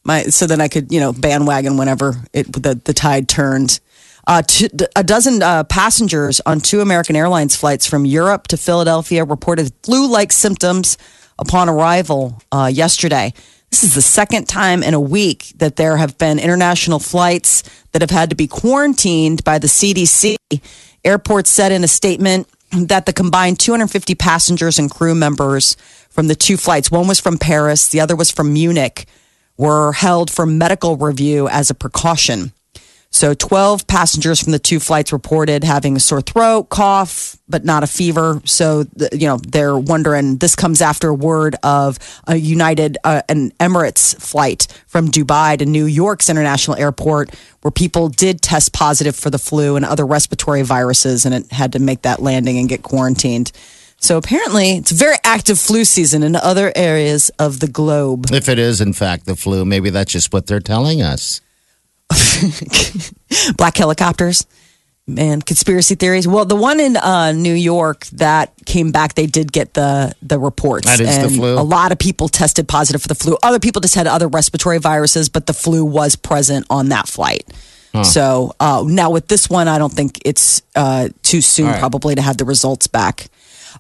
my, 0.06 0.24
so 0.24 0.48
then 0.48 0.62
I 0.62 0.70
could 0.70 0.94
you 0.94 1.02
know 1.02 1.12
bandwagon 1.12 1.76
whenever 1.76 2.16
it 2.32 2.52
the 2.54 2.76
the 2.76 2.94
tide 2.94 3.28
turned. 3.28 3.82
Uh, 4.28 4.42
two, 4.46 4.68
a 4.96 5.04
dozen 5.04 5.42
uh, 5.42 5.64
passengers 5.64 6.42
on 6.46 6.60
two 6.60 6.82
American 6.82 7.16
Airlines 7.16 7.56
flights 7.56 7.88
from 7.88 8.06
Europe 8.06 8.48
to 8.50 8.58
Philadelphia 8.58 9.26
reported 9.26 9.74
flu-like 9.84 10.32
symptoms 10.32 10.98
upon 11.40 11.70
arrival 11.70 12.42
uh, 12.52 12.70
yesterday. 12.72 13.34
This 13.72 13.84
is 13.84 13.96
the 13.96 14.02
second 14.02 14.48
time 14.48 14.84
in 14.84 14.94
a 14.94 15.00
week 15.00 15.54
that 15.58 15.78
there 15.78 15.98
have 15.98 16.18
been 16.18 16.40
international 16.40 17.00
flights 17.00 17.64
that 17.94 18.02
have 18.02 18.12
had 18.12 18.30
to 18.30 18.36
be 18.36 18.46
quarantined 18.46 19.44
by 19.44 19.60
the 19.60 19.68
CDC. 19.68 20.36
Airports 21.04 21.50
said 21.50 21.72
in 21.72 21.84
a 21.84 21.88
statement 21.88 22.48
that 22.72 23.06
the 23.06 23.14
combined 23.14 23.60
250 23.60 24.14
passengers 24.16 24.78
and 24.78 24.92
crew 24.92 25.16
members 25.16 25.76
from 26.10 26.28
the 26.28 26.36
two 26.36 26.58
flights, 26.58 26.92
one 26.92 27.08
was 27.08 27.20
from 27.20 27.38
Paris, 27.38 27.88
the 27.88 28.02
other 28.02 28.16
was 28.16 28.30
from 28.30 28.54
Munich, 28.54 29.06
were 29.58 29.94
held 29.94 30.30
for 30.30 30.46
medical 30.46 30.98
review 30.98 31.48
as 31.48 31.70
a 31.70 31.74
precaution. 31.74 32.52
So 33.14 33.34
12 33.34 33.88
passengers 33.88 34.42
from 34.42 34.54
the 34.54 34.60
two 34.60 34.80
flights 34.80 35.12
reported 35.12 35.66
having 35.66 35.98
a 35.98 36.00
sore 36.00 36.22
throat, 36.22 36.70
cough, 36.70 37.38
but 37.50 37.66
not 37.66 37.84
a 37.84 37.88
fever. 37.88 38.42
So, 38.46 38.86
you 39.12 39.28
know, 39.28 39.38
they're 39.38 39.78
wondering 39.78 40.38
this 40.38 40.56
comes 40.56 40.82
after 40.82 41.14
word 41.14 41.58
of 41.62 42.00
a 42.26 42.38
United, 42.38 42.98
uh, 43.04 43.22
an 43.28 43.52
Emirates 43.60 44.20
flight 44.20 44.68
from 44.88 45.10
Dubai 45.10 45.58
to 45.58 45.66
New 45.66 45.86
York's 45.86 46.30
international 46.30 46.78
airport 46.78 47.36
where 47.62 47.72
people 47.72 48.08
did 48.08 48.42
test 48.42 48.72
positive 48.72 49.16
for 49.16 49.30
the 49.30 49.38
flu 49.38 49.76
and 49.76 49.84
other 49.84 50.06
respiratory 50.06 50.62
viruses 50.62 51.26
and 51.26 51.36
it 51.36 51.52
had 51.52 51.74
to 51.74 51.80
make 51.80 52.04
that 52.04 52.22
landing 52.22 52.58
and 52.58 52.70
get 52.70 52.82
quarantined. 52.82 53.52
So 54.00 54.18
apparently 54.18 54.78
it's 54.78 54.92
very 54.92 55.18
active 55.26 55.60
flu 55.60 55.84
season 55.84 56.24
in 56.24 56.36
other 56.38 56.72
areas 56.76 57.30
of 57.38 57.60
the 57.60 57.68
globe. 57.68 58.32
If 58.32 58.50
it 58.50 58.58
is, 58.58 58.82
in 58.82 58.94
fact, 58.94 59.26
the 59.26 59.36
flu, 59.36 59.64
maybe 59.64 59.90
that's 59.92 60.12
just 60.12 60.34
what 60.34 60.48
they're 60.48 60.60
telling 60.60 61.02
us. 61.04 61.42
black 63.58 63.78
helicopters 63.78 64.46
man 65.08 65.42
conspiracy 65.42 65.96
theories. 65.96 66.28
Well 66.28 66.46
the 66.46 66.56
one 66.56 66.80
in 66.80 66.98
uh, 66.98 67.32
new 67.32 67.54
york 67.54 68.06
that 68.08 68.54
came 68.66 68.92
back 68.92 69.16
they 69.16 69.26
did 69.26 69.52
get 69.52 69.74
the 69.74 70.14
the 70.22 70.40
reports. 70.40 70.86
That 70.86 71.00
is 71.00 71.18
the 71.18 71.24
and 71.24 71.36
flu? 71.36 71.60
a 71.60 71.62
lot 71.62 71.92
of 71.92 72.00
people 72.00 72.30
tested 72.30 72.68
positive 72.68 73.02
for 73.02 73.08
the 73.08 73.16
flu. 73.16 73.38
Other 73.44 73.60
people 73.60 73.82
just 73.82 73.96
had 73.96 74.08
other 74.08 74.28
respiratory 74.28 74.80
viruses 74.80 75.30
but 75.30 75.46
the 75.46 75.54
flu 75.54 75.84
was 75.84 76.16
present 76.16 76.66
on 76.70 76.90
that 76.90 77.08
flight. 77.08 77.52
So 78.04 78.56
uh, 78.62 78.86
now 78.88 79.10
with 79.10 79.28
this 79.28 79.50
one 79.50 79.68
i 79.68 79.78
don't 79.78 79.92
think 79.92 80.20
it's 80.24 80.62
uh, 80.76 81.10
too 81.24 81.42
soon 81.42 81.68
right. 81.68 81.80
probably 81.80 82.16
to 82.16 82.22
have 82.22 82.38
the 82.38 82.46
results 82.46 82.88
back. 82.88 83.28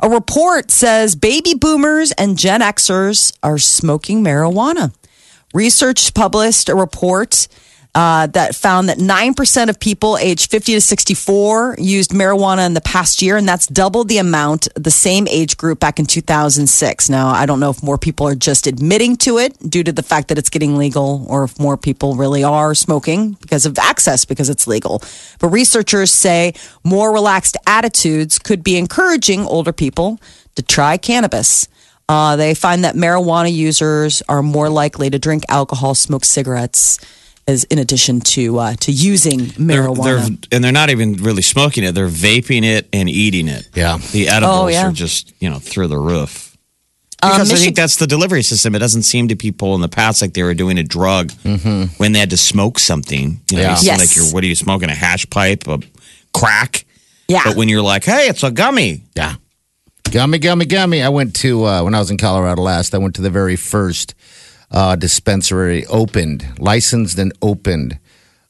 A 0.01 0.09
report 0.09 0.71
says 0.71 1.15
baby 1.15 1.53
boomers 1.53 2.11
and 2.13 2.37
gen 2.37 2.61
xers 2.61 3.37
are 3.43 3.57
smoking 3.57 4.23
marijuana. 4.23 4.93
Research 5.53 6.13
published 6.13 6.69
a 6.69 6.75
report 6.75 7.47
uh, 7.93 8.27
that 8.27 8.55
found 8.55 8.87
that 8.87 8.97
9% 8.97 9.69
of 9.69 9.79
people 9.79 10.17
aged 10.17 10.49
50 10.49 10.73
to 10.75 10.81
64 10.81 11.75
used 11.77 12.11
marijuana 12.11 12.65
in 12.65 12.73
the 12.73 12.81
past 12.81 13.21
year, 13.21 13.35
and 13.35 13.47
that's 13.47 13.67
double 13.67 14.05
the 14.05 14.17
amount 14.17 14.69
the 14.75 14.91
same 14.91 15.27
age 15.27 15.57
group 15.57 15.79
back 15.79 15.99
in 15.99 16.05
2006. 16.05 17.09
Now, 17.09 17.27
I 17.27 17.45
don't 17.45 17.59
know 17.59 17.69
if 17.69 17.83
more 17.83 17.97
people 17.97 18.27
are 18.27 18.35
just 18.35 18.65
admitting 18.65 19.17
to 19.17 19.37
it 19.37 19.57
due 19.69 19.83
to 19.83 19.91
the 19.91 20.03
fact 20.03 20.29
that 20.29 20.37
it's 20.37 20.49
getting 20.49 20.77
legal, 20.77 21.25
or 21.27 21.43
if 21.43 21.59
more 21.59 21.75
people 21.75 22.15
really 22.15 22.45
are 22.45 22.73
smoking 22.73 23.33
because 23.33 23.65
of 23.65 23.77
access, 23.77 24.23
because 24.23 24.49
it's 24.49 24.67
legal. 24.67 25.03
But 25.39 25.49
researchers 25.49 26.11
say 26.11 26.53
more 26.85 27.11
relaxed 27.11 27.57
attitudes 27.67 28.39
could 28.39 28.63
be 28.63 28.77
encouraging 28.77 29.41
older 29.41 29.73
people 29.73 30.21
to 30.55 30.61
try 30.61 30.95
cannabis. 30.95 31.67
Uh, 32.07 32.37
they 32.37 32.53
find 32.53 32.83
that 32.85 32.95
marijuana 32.95 33.53
users 33.53 34.21
are 34.29 34.43
more 34.43 34.69
likely 34.69 35.09
to 35.09 35.19
drink 35.19 35.43
alcohol, 35.49 35.93
smoke 35.93 36.25
cigarettes, 36.25 36.99
as 37.47 37.63
in 37.65 37.79
addition 37.79 38.21
to 38.21 38.57
uh, 38.59 38.73
to 38.75 38.91
using 38.91 39.37
They're, 39.39 39.87
marijuana. 39.87 40.03
they're, 40.39 40.47
and 40.55 40.63
they're 40.63 40.71
not 40.71 40.89
even 40.89 41.15
really 41.15 41.41
smoking 41.41 41.83
it. 41.83 41.93
They're 41.93 42.07
vaping 42.07 42.63
it 42.63 42.87
and 42.93 43.09
eating 43.09 43.47
it. 43.47 43.67
Yeah. 43.73 43.97
The 44.11 44.27
edibles 44.29 44.59
Oh, 44.59 44.67
yeah. 44.67 44.87
are 44.87 44.91
just, 44.91 45.33
you 45.41 45.49
know, 45.49 45.59
through 45.59 45.87
the 45.87 45.97
roof. 45.97 46.55
Um, 47.23 47.31
Because 47.31 47.51
I 47.51 47.55
Michi- 47.55 47.59
think 47.63 47.75
that's 47.75 47.97
the 47.97 48.07
delivery 48.07 48.41
system. 48.41 48.73
It 48.75 48.79
doesn't 48.79 49.03
seem 49.03 49.27
to 49.27 49.35
people 49.35 49.75
in 49.75 49.81
the 49.81 49.89
past 49.89 50.21
like 50.21 50.33
they 50.33 50.43
were 50.43 50.53
doing 50.55 50.77
a 50.79 50.83
drug 50.83 51.31
when 51.97 52.13
they 52.13 52.19
had 52.19 52.31
to 52.31 52.37
smoke 52.37 52.79
something. 52.79 53.41
You 53.51 53.57
know, 53.57 53.63
Yeah. 53.63 53.77
you 53.79 53.85
Yes. 53.85 53.99
like 53.99 54.15
you're, 54.15 54.25
what 54.33 54.43
are 54.43 54.47
you 54.47 54.55
smoking? 54.55 54.89
A 54.89 54.95
hash 54.95 55.29
pipe? 55.29 55.67
A 55.67 55.79
crack? 56.33 56.85
Yeah. 57.27 57.41
But 57.45 57.55
when 57.57 57.69
you're 57.69 57.81
like, 57.83 58.05
hey, 58.05 58.27
it's 58.27 58.43
a 58.43 58.49
gummy, 58.51 59.03
Yeah. 59.15 59.35
Gummy, 60.09 60.39
gummy, 60.39 60.65
gummy. 60.65 61.01
I 61.01 61.09
went 61.09 61.35
to, 61.37 61.63
uh, 61.65 61.83
when 61.83 61.95
I 61.95 61.99
was 61.99 62.09
in 62.11 62.17
Colorado 62.17 62.61
last, 62.61 62.93
I 62.93 62.97
went 62.97 63.15
to 63.15 63.21
the 63.21 63.29
very 63.29 63.55
first 63.55 64.13
uh, 64.71 64.95
dispensary 64.95 65.85
opened, 65.87 66.59
licensed 66.59 67.19
and 67.19 67.33
opened 67.41 67.99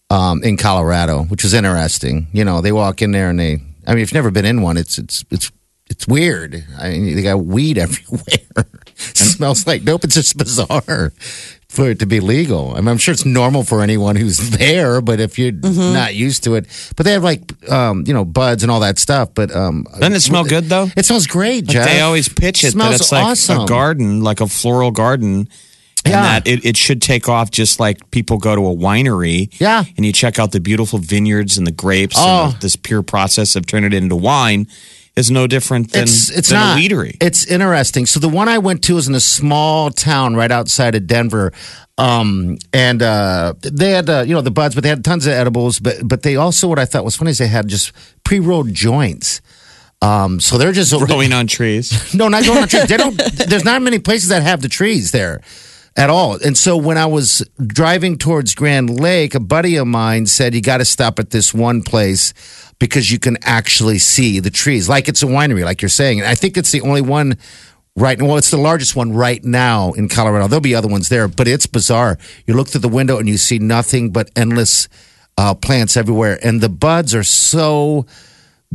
um, 0.09 0.43
in 0.43 0.57
Colorado, 0.57 1.23
which 1.23 1.43
was 1.43 1.53
interesting. 1.53 2.27
You 2.31 2.45
know, 2.45 2.61
they 2.61 2.71
walk 2.71 3.01
in 3.01 3.11
there 3.11 3.29
and 3.29 3.39
they, 3.39 3.61
I 3.87 3.93
mean, 3.93 4.03
if 4.03 4.09
you've 4.09 4.13
never 4.13 4.31
been 4.31 4.45
in 4.45 4.61
one, 4.61 4.77
it's, 4.77 4.97
it's, 4.97 5.25
it's, 5.31 5.51
it's 5.89 6.07
weird. 6.07 6.63
I 6.79 6.89
mean, 6.89 7.15
they 7.15 7.21
got 7.21 7.43
weed 7.43 7.77
everywhere. 7.77 8.65
It 8.95 9.17
smells 9.17 9.65
like 9.65 9.83
dope. 9.83 10.03
It's 10.03 10.15
just 10.15 10.37
bizarre 10.37 11.11
for 11.71 11.89
it 11.89 11.99
to 11.99 12.05
be 12.05 12.19
legal. 12.19 12.71
I 12.71 12.81
mean, 12.81 12.89
I'm 12.89 12.97
sure 12.97 13.13
it's 13.13 13.25
normal 13.25 13.63
for 13.63 13.81
anyone 13.81 14.17
who's 14.17 14.49
there, 14.57 15.01
but 15.01 15.19
if 15.19 15.39
you're 15.39 15.53
not 15.53 16.13
used 16.13 16.43
to 16.43 16.55
it, 16.55 16.67
but 16.97 17.05
they 17.05 17.13
have 17.13 17.23
like, 17.23 17.71
um, 17.71 18.03
you 18.05 18.13
know, 18.13 18.25
buds 18.25 18.61
and 18.63 18.71
all 18.71 18.81
that 18.81 18.99
stuff. 18.99 19.33
But 19.33 19.55
um, 19.55 19.85
doesn't 19.99 20.13
it 20.13 20.21
smell 20.21 20.43
good 20.43 20.65
though? 20.65 20.87
it 20.95 21.05
smells 21.05 21.27
great, 21.27 21.65
Jeff. 21.65 21.87
They 21.87 22.01
always 22.01 22.27
pitch 22.27 22.63
it 22.63 22.71
smells 22.71 22.91
that 22.91 23.01
it's 23.01 23.11
like 23.11 23.23
awesome. 23.23 23.61
a 23.61 23.65
garden, 23.67 24.21
like 24.21 24.41
a 24.41 24.47
floral 24.47 24.91
garden. 24.91 25.47
And 26.03 26.13
Yeah. 26.13 26.21
that 26.21 26.47
it, 26.47 26.65
it 26.65 26.77
should 26.77 27.01
take 27.01 27.29
off 27.29 27.51
just 27.51 27.79
like 27.79 28.09
people 28.11 28.37
go 28.37 28.55
to 28.55 28.65
a 28.67 28.75
winery. 28.75 29.49
Yeah. 29.59 29.83
And 29.97 30.05
you 30.05 30.11
check 30.11 30.39
out 30.39 30.51
the 30.51 30.59
beautiful 30.59 30.97
vineyards 30.99 31.57
and 31.57 31.67
the 31.67 31.71
grapes 31.71 32.15
Oh. 32.17 32.45
and 32.45 32.53
the, 32.53 32.59
this 32.59 32.75
pure 32.75 33.03
process 33.03 33.55
of 33.55 33.65
turning 33.67 33.93
it 33.93 33.95
into 33.95 34.15
wine 34.15 34.67
is 35.15 35.29
no 35.29 35.45
different 35.45 35.91
than, 35.91 36.03
it's 36.03 36.29
it's 36.31 36.49
than 36.49 36.59
not 36.59 36.77
a 36.77 36.81
weedery. 36.81 37.17
It's 37.21 37.45
interesting. 37.45 38.05
So 38.05 38.19
the 38.19 38.29
one 38.29 38.47
I 38.47 38.57
went 38.59 38.81
to 38.85 38.95
was 38.95 39.07
in 39.09 39.13
a 39.15 39.19
small 39.19 39.89
town 39.91 40.35
right 40.35 40.49
outside 40.51 40.95
of 40.95 41.05
Denver, 41.05 41.51
um, 41.97 42.57
and 42.73 43.01
uh, 43.01 43.53
they 43.61 43.91
had 43.91 44.09
uh, 44.09 44.23
you 44.25 44.33
know 44.33 44.41
the 44.41 44.51
buds, 44.51 44.73
but 44.73 44.83
they 44.83 44.89
had 44.89 45.03
tons 45.03 45.27
of 45.27 45.33
edibles. 45.33 45.79
But 45.79 45.97
but 46.07 46.23
they 46.23 46.37
also 46.37 46.69
what 46.69 46.79
I 46.79 46.85
thought 46.85 47.03
was 47.03 47.17
funny 47.17 47.31
is 47.31 47.39
they 47.39 47.47
had 47.47 47.67
just 47.67 47.91
pre 48.23 48.39
rolled 48.39 48.73
joints. 48.73 49.41
Um, 50.01 50.39
so 50.39 50.57
they're 50.57 50.71
just 50.71 50.91
Growing 50.97 51.31
on 51.33 51.45
trees. 51.45 52.13
no, 52.15 52.27
not 52.29 52.43
growing 52.45 52.63
on 52.63 52.67
trees. 52.69 52.87
They 52.87 52.97
don't. 52.97 53.15
There's 53.17 53.65
not 53.65 53.81
many 53.81 53.99
places 53.99 54.29
that 54.29 54.41
have 54.43 54.61
the 54.61 54.69
trees 54.69 55.11
there 55.11 55.41
at 55.97 56.09
all. 56.09 56.37
And 56.43 56.57
so 56.57 56.77
when 56.77 56.97
I 56.97 57.05
was 57.05 57.47
driving 57.65 58.17
towards 58.17 58.55
Grand 58.55 58.89
Lake, 58.89 59.35
a 59.35 59.39
buddy 59.39 59.75
of 59.75 59.87
mine 59.87 60.25
said 60.25 60.55
you 60.55 60.61
got 60.61 60.77
to 60.77 60.85
stop 60.85 61.19
at 61.19 61.31
this 61.31 61.53
one 61.53 61.81
place 61.81 62.33
because 62.79 63.11
you 63.11 63.19
can 63.19 63.37
actually 63.43 63.99
see 63.99 64.39
the 64.39 64.49
trees, 64.49 64.87
like 64.87 65.07
it's 65.07 65.21
a 65.21 65.27
winery, 65.27 65.63
like 65.63 65.81
you're 65.81 65.89
saying. 65.89 66.19
And 66.19 66.27
I 66.27 66.35
think 66.35 66.57
it's 66.57 66.71
the 66.71 66.81
only 66.81 67.01
one. 67.01 67.37
Right, 67.93 68.21
well, 68.21 68.37
it's 68.37 68.51
the 68.51 68.57
largest 68.57 68.95
one 68.95 69.11
right 69.11 69.43
now 69.43 69.91
in 69.91 70.07
Colorado. 70.07 70.47
There'll 70.47 70.61
be 70.61 70.73
other 70.73 70.87
ones 70.87 71.09
there, 71.09 71.27
but 71.27 71.45
it's 71.45 71.67
bizarre. 71.67 72.17
You 72.47 72.53
look 72.53 72.69
through 72.69 72.79
the 72.79 72.87
window 72.87 73.17
and 73.17 73.27
you 73.27 73.35
see 73.35 73.59
nothing 73.59 74.11
but 74.11 74.31
endless 74.33 74.87
uh, 75.37 75.55
plants 75.55 75.97
everywhere, 75.97 76.39
and 76.41 76.61
the 76.61 76.69
buds 76.69 77.13
are 77.13 77.25
so 77.25 78.05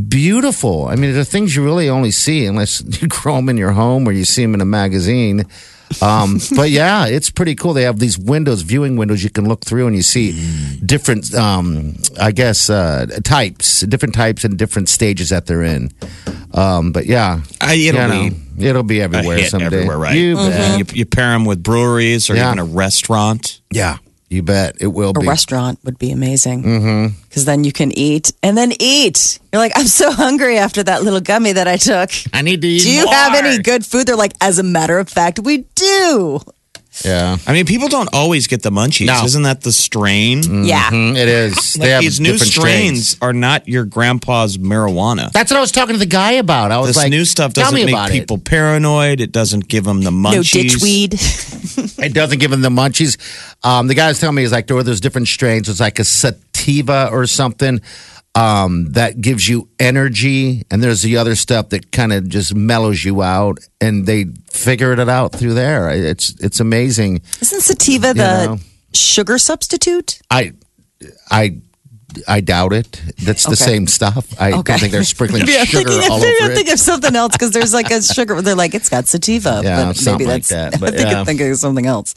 beautiful. 0.08 0.87
I 0.87 0.96
mean, 0.96 1.14
they're 1.14 1.25
things 1.25 1.56
you 1.56 1.64
really 1.64 1.88
only 1.88 2.11
see 2.11 2.44
unless 2.44 2.82
you 3.00 3.08
grow 3.08 3.37
them 3.37 3.49
in 3.49 3.56
your 3.56 3.73
home 3.73 4.06
or 4.06 4.12
you 4.12 4.26
see 4.26 4.42
them 4.42 4.52
in 4.52 4.61
a 4.61 4.66
magazine. 4.66 5.46
Um, 6.02 6.40
but 6.56 6.70
yeah, 6.70 7.06
it's 7.06 7.30
pretty 7.30 7.54
cool. 7.54 7.72
They 7.72 7.82
have 7.84 7.98
these 7.98 8.18
windows, 8.18 8.62
viewing 8.62 8.96
windows 8.96 9.22
you 9.22 9.30
can 9.30 9.46
look 9.48 9.64
through, 9.64 9.86
and 9.86 9.94
you 9.96 10.02
see 10.02 10.32
different, 10.84 11.32
um, 11.34 11.94
I 12.20 12.32
guess, 12.32 12.68
uh, 12.68 13.06
types, 13.24 13.80
different 13.82 14.14
types 14.14 14.44
and 14.44 14.58
different 14.58 14.88
stages 14.88 15.28
that 15.30 15.46
they're 15.46 15.62
in. 15.62 15.92
Um, 16.52 16.92
but 16.92 17.06
yeah, 17.06 17.40
I- 17.60 17.74
it'll 17.74 18.02
you 18.02 18.30
know, 18.30 18.30
be 18.56 18.66
it'll 18.66 18.82
be 18.82 19.00
a 19.00 19.04
everywhere 19.04 19.38
hit 19.38 19.50
someday. 19.50 19.66
everywhere, 19.66 19.98
right? 19.98 20.16
You 20.16 20.38
And 20.38 20.50
bet. 20.52 20.78
you, 20.92 20.98
you 21.00 21.04
pair 21.06 21.30
them 21.32 21.44
with 21.44 21.62
breweries 21.62 22.28
or 22.30 22.34
Yeah. 22.36 22.46
even 22.48 22.58
a 22.58 22.64
restaurant. 22.64 23.60
Yeah, 23.70 23.98
you 24.30 24.42
bet 24.42 24.76
it 24.80 24.86
will 24.88 25.10
A 25.10 25.20
be. 25.20 25.26
restaurant 25.26 25.78
would 25.84 25.98
be 25.98 26.10
amazing. 26.10 27.14
Because 27.28 27.44
then 27.44 27.64
you 27.64 27.72
can 27.72 27.92
eat 27.96 28.32
and 28.42 28.56
then 28.56 28.72
eat. 28.80 29.38
You're 29.52 29.60
like, 29.60 29.72
I'm 29.76 29.86
so 29.86 30.10
hungry 30.10 30.56
after 30.58 30.82
that 30.84 31.02
little 31.02 31.20
gummy 31.20 31.52
that 31.52 31.68
I 31.68 31.76
took. 31.76 32.10
I 32.32 32.40
need 32.42 32.62
to 32.62 32.68
eat 32.68 32.82
Do 32.82 32.90
you 32.90 33.06
have 33.10 33.34
any 33.34 33.58
good 33.62 33.84
food? 33.84 34.06
They're 34.06 34.16
like, 34.16 34.32
as 34.40 34.58
a 34.58 34.62
matter 34.62 34.98
of 34.98 35.08
fact, 35.10 35.38
we 35.40 35.64
do. 36.06 36.40
Yeah, 37.04 37.36
I 37.46 37.52
mean, 37.52 37.66
people 37.66 37.88
don't 37.88 38.08
always 38.14 38.46
get 38.46 38.62
the 38.62 38.70
munchies. 38.70 39.04
No. 39.06 39.22
Isn't 39.22 39.42
that 39.42 39.60
the 39.60 39.70
strain? 39.70 40.64
Yeah. 40.64 40.88
Mm, 40.88 41.14
it 41.14 41.28
is. 41.28 41.76
Like 41.76 41.84
they 41.86 41.90
have 41.90 42.00
these 42.00 42.20
new 42.20 42.32
different 42.32 42.52
strains 42.52 43.18
are 43.20 43.34
not 43.34 43.68
your 43.68 43.84
grandpa's 43.84 44.56
marijuana. 44.56 45.30
That's 45.30 45.50
what 45.50 45.58
I 45.58 45.60
was 45.60 45.72
talking 45.72 45.92
to 45.92 45.98
the 45.98 46.06
guy 46.06 46.32
about. 46.32 46.72
I 46.72 46.78
was 46.78 46.88
This 46.88 46.96
like, 46.96 47.10
new 47.10 47.26
stuff 47.26 47.52
tell 47.52 47.64
doesn't 47.64 47.76
me 47.76 47.84
make 47.84 47.94
about 47.94 48.08
it. 48.08 48.12
people 48.14 48.38
paranoid. 48.38 49.20
It 49.20 49.30
doesn't 49.30 49.68
give 49.68 49.84
them 49.84 50.04
the 50.04 50.10
munchies. 50.10 50.54
No 50.54 50.62
ditchweed. 50.62 51.98
It 52.02 52.14
doesn't 52.14 52.38
give 52.38 52.52
him 52.52 52.62
the 52.62 52.70
munchies. 52.70 53.18
Um, 53.62 53.86
the 53.88 53.94
guy 53.94 54.08
was 54.08 54.18
telling 54.18 54.36
me 54.36 54.42
he's 54.42 54.52
like 54.52 54.66
there 54.66 54.76
were 54.76 54.82
there's 54.82 55.00
different 55.00 55.28
strains. 55.28 55.68
It's 55.68 55.80
like 55.80 55.98
a 55.98 56.04
sativa 56.04 57.10
or 57.12 57.26
something 57.26 57.80
um, 58.36 58.92
that 58.92 59.20
gives 59.20 59.48
you 59.48 59.68
energy, 59.80 60.64
and 60.70 60.82
there's 60.82 61.02
the 61.02 61.16
other 61.16 61.34
stuff 61.34 61.70
that 61.70 61.90
kind 61.90 62.12
of 62.12 62.28
just 62.28 62.54
mellows 62.54 63.04
you 63.04 63.22
out. 63.22 63.58
And 63.80 64.06
they 64.06 64.26
figured 64.50 64.98
it 64.98 65.08
out 65.08 65.32
through 65.32 65.54
there. 65.54 65.90
It's 65.90 66.34
it's 66.40 66.60
amazing. 66.60 67.22
Isn't 67.40 67.62
sativa 67.62 68.12
the 68.14 68.46
know. 68.46 68.58
sugar 68.92 69.38
substitute? 69.38 70.20
I 70.30 70.52
I. 71.30 71.58
I 72.26 72.40
doubt 72.40 72.72
it. 72.72 73.02
That's 73.22 73.42
the 73.42 73.50
Okay. 73.50 73.56
same 73.72 73.86
stuff. 73.86 74.24
I 74.40 74.52
Okay. 74.52 74.78
think 74.78 74.90
they're 74.92 75.04
sprinkling 75.04 75.44
Maybe 75.44 75.52
sugar 75.66 75.90
thinking, 75.90 76.10
all 76.10 76.18
maybe 76.18 76.34
over 76.40 76.50
I'm 76.50 76.56
thinking 76.56 76.72
of 76.72 76.80
something 76.80 77.14
else 77.14 77.32
because 77.32 77.50
there's 77.50 77.74
like 77.74 77.90
a 77.90 78.00
sugar. 78.00 78.40
They're 78.40 78.54
like 78.54 78.74
it's 78.74 78.88
got 78.88 79.06
sativa, 79.06 79.60
Yeah, 79.64 79.84
but 79.92 80.02
maybe 80.06 80.24
like 80.24 80.46
that's. 80.46 80.48
that, 80.48 80.80
but 80.80 80.94
I 80.94 80.96
think 80.96 81.10
yeah. 81.10 81.18
I'm 81.20 81.26
thinking 81.26 81.50
of 81.50 81.58
something 81.58 81.84
else. 81.84 82.14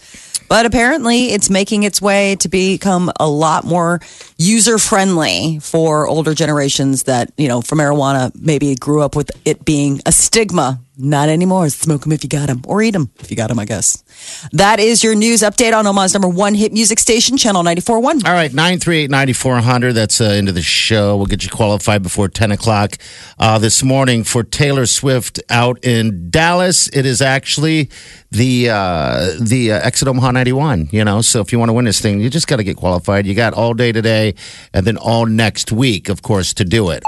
But 0.49 0.65
apparently, 0.65 1.31
it's 1.31 1.49
making 1.49 1.83
its 1.83 2.01
way 2.01 2.35
to 2.37 2.49
become 2.49 3.11
a 3.19 3.29
lot 3.29 3.65
more 3.65 4.01
user 4.37 4.79
friendly 4.79 5.59
for 5.59 6.07
older 6.07 6.33
generations 6.33 7.03
that 7.03 7.31
you 7.37 7.47
know, 7.47 7.61
for 7.61 7.75
marijuana, 7.75 8.31
maybe 8.35 8.73
grew 8.75 9.01
up 9.01 9.15
with 9.15 9.29
it 9.45 9.63
being 9.63 10.01
a 10.07 10.11
stigma. 10.11 10.81
Not 11.01 11.29
anymore. 11.29 11.69
Smoke 11.69 12.01
them 12.01 12.11
if 12.11 12.23
you 12.23 12.29
got 12.29 12.47
them, 12.47 12.61
or 12.67 12.81
eat 12.81 12.91
them 12.91 13.09
if 13.19 13.31
you 13.31 13.37
got 13.37 13.47
them. 13.47 13.57
I 13.57 13.65
guess. 13.65 14.03
That 14.51 14.79
is 14.79 15.03
your 15.03 15.15
news 15.15 15.41
update 15.41 15.77
on 15.77 15.87
Omaha's 15.87 16.13
number 16.13 16.27
one 16.27 16.53
hit 16.53 16.73
music 16.73 16.99
station, 16.99 17.37
Channel 17.37 17.63
94.1. 17.63 18.25
All 18.25 18.33
right, 18.33 18.53
938 18.53 19.09
9400. 19.09 19.93
That's 19.93 20.19
uh, 20.19 20.25
into 20.25 20.51
the 20.51 20.61
show. 20.61 21.15
We'll 21.15 21.25
get 21.25 21.43
you 21.43 21.49
qualified 21.49 22.03
before 22.03 22.27
10 22.27 22.51
o'clock 22.51 22.97
uh, 23.39 23.59
this 23.59 23.81
morning 23.81 24.25
for 24.25 24.43
Taylor 24.43 24.85
Swift 24.85 25.39
out 25.49 25.83
in 25.85 26.29
Dallas. 26.29 26.89
It 26.89 27.05
is 27.05 27.21
actually 27.21 27.89
the 28.31 28.69
uh, 28.69 29.31
the 29.39 29.71
uh, 29.71 29.79
Exit 29.79 30.07
Omaha 30.07 30.31
91, 30.31 30.89
you 30.91 31.05
know. 31.05 31.21
So 31.21 31.39
if 31.39 31.53
you 31.53 31.59
want 31.59 31.69
to 31.69 31.73
win 31.73 31.85
this 31.85 32.01
thing, 32.01 32.19
you 32.19 32.29
just 32.29 32.47
got 32.47 32.57
to 32.57 32.63
get 32.63 32.75
qualified. 32.75 33.25
You 33.25 33.35
got 33.35 33.53
all 33.53 33.73
day 33.73 33.91
today 33.91 34.35
and 34.73 34.85
then 34.85 34.97
all 34.97 35.25
next 35.25 35.71
week, 35.71 36.09
of 36.09 36.21
course, 36.21 36.53
to 36.55 36.65
do 36.65 36.89
it. 36.89 37.03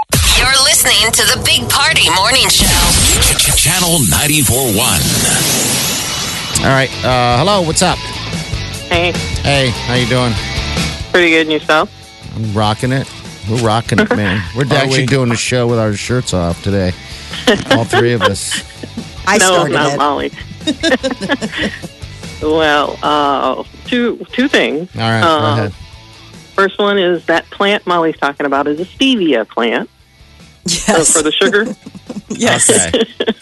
You're 0.82 0.90
listening 0.90 1.12
to 1.12 1.22
the 1.38 1.42
Big 1.44 1.68
Party 1.70 2.10
Morning 2.10 2.48
Show. 2.48 2.66
Channel 3.54 3.98
94.1. 4.00 6.64
All 6.64 6.70
right. 6.70 6.90
Uh, 7.04 7.38
hello, 7.38 7.62
what's 7.62 7.82
up? 7.82 7.98
Hey, 8.88 9.12
Hey, 9.42 9.68
how 9.68 9.94
you 9.94 10.08
doing? 10.08 10.32
pretty 11.12 11.30
good 11.30 11.46
in 11.46 11.52
yourself? 11.52 11.88
I'm 12.34 12.52
rocking 12.52 12.90
it. 12.90 13.08
We're 13.48 13.62
rocking 13.64 14.00
it, 14.00 14.10
man. 14.16 14.42
We're 14.56 14.64
actually 14.72 15.02
we? 15.02 15.06
doing 15.06 15.28
the 15.28 15.36
show 15.36 15.68
with 15.68 15.78
our 15.78 15.94
shirts 15.94 16.34
off 16.34 16.60
today. 16.64 16.88
All 17.70 17.84
three 17.84 18.14
of 18.14 18.22
us. 18.22 18.64
I 19.26 19.38
no, 19.38 19.52
started 19.52 19.74
not 19.74 19.92
it. 19.92 19.98
Molly. 19.98 20.32
well, 22.56 22.98
uh, 23.04 23.62
two 23.84 24.16
two 24.32 24.48
things. 24.48 24.88
All 24.96 25.02
right, 25.02 25.22
Uh, 25.22 25.38
go 25.38 25.46
ahead. 25.52 25.72
First 26.54 26.78
one 26.80 26.98
is 26.98 27.24
that 27.26 27.48
plant 27.50 27.86
Molly's 27.86 28.16
talking 28.16 28.46
about 28.46 28.66
is 28.66 28.80
a 28.80 28.84
stevia 28.84 29.46
plant 29.48 29.88
so 29.88 29.91
Yes. 30.64 31.12
for 31.12 31.22
the 31.22 31.32
sugar. 31.32 31.64
yes. 32.28 32.70
Okay. 32.70 33.04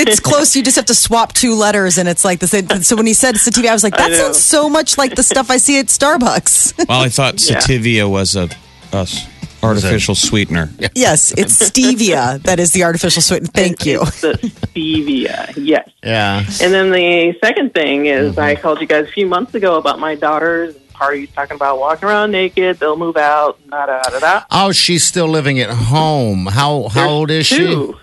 it's 0.00 0.20
close. 0.20 0.54
You 0.54 0.62
just 0.62 0.76
have 0.76 0.86
to 0.86 0.94
swap 0.94 1.32
two 1.32 1.54
letters, 1.54 1.98
and 1.98 2.08
it's 2.08 2.24
like 2.24 2.38
the 2.40 2.46
same. 2.46 2.68
So 2.82 2.94
when 2.96 3.06
he 3.06 3.14
said 3.14 3.36
sativa, 3.36 3.68
I 3.68 3.72
was 3.72 3.82
like, 3.84 3.96
that 3.96 4.12
sounds 4.12 4.38
so 4.40 4.68
much 4.68 4.96
like 4.96 5.14
the 5.16 5.22
stuff 5.22 5.50
I 5.50 5.56
see 5.58 5.78
at 5.78 5.86
Starbucks. 5.86 6.74
Well, 6.88 7.00
I 7.02 7.08
thought 7.08 7.34
Yeah. 7.48 7.58
sativia 7.58 8.08
was 8.10 8.36
a, 8.36 8.48
a 8.92 8.98
s- 8.98 9.26
artificial 9.62 10.14
sweetener. 10.14 10.70
yes, 10.94 11.32
it's 11.36 11.58
stevia 11.58 12.40
that 12.44 12.60
is 12.60 12.72
the 12.72 12.84
artificial 12.84 13.20
sweetener. 13.22 13.50
Thank 13.52 13.84
you. 13.84 14.00
It's 14.02 14.20
the 14.20 14.32
stevia, 14.34 15.52
yes. 15.56 15.88
Yeah. 16.02 16.38
And 16.62 16.72
then 16.72 16.90
the 16.92 17.36
second 17.44 17.74
thing 17.74 18.06
is 18.06 18.32
Mm-hmm. 18.32 18.40
I 18.40 18.54
called 18.56 18.80
you 18.80 18.86
guys 18.86 19.06
a 19.08 19.10
few 19.12 19.26
months 19.26 19.54
ago 19.54 19.76
about 19.76 19.98
my 19.98 20.14
daughters 20.14 20.76
and 20.76 20.84
parties 20.98 21.30
talking 21.32 21.54
about 21.54 21.78
walking 21.78 22.08
around 22.08 22.30
naked. 22.32 22.78
They'll 22.78 22.96
move 22.96 23.16
out. 23.16 23.58
Da 23.70 23.86
da 23.86 24.02
da 24.02 24.18
da. 24.18 24.42
Oh, 24.50 24.72
she's 24.72 25.04
still 25.06 25.28
living 25.28 25.60
at 25.60 25.70
home. 25.70 26.46
How 26.46 26.88
how 26.88 27.08
old 27.08 27.30
is 27.30 27.46
she? 27.46 27.58
Two. 27.58 27.96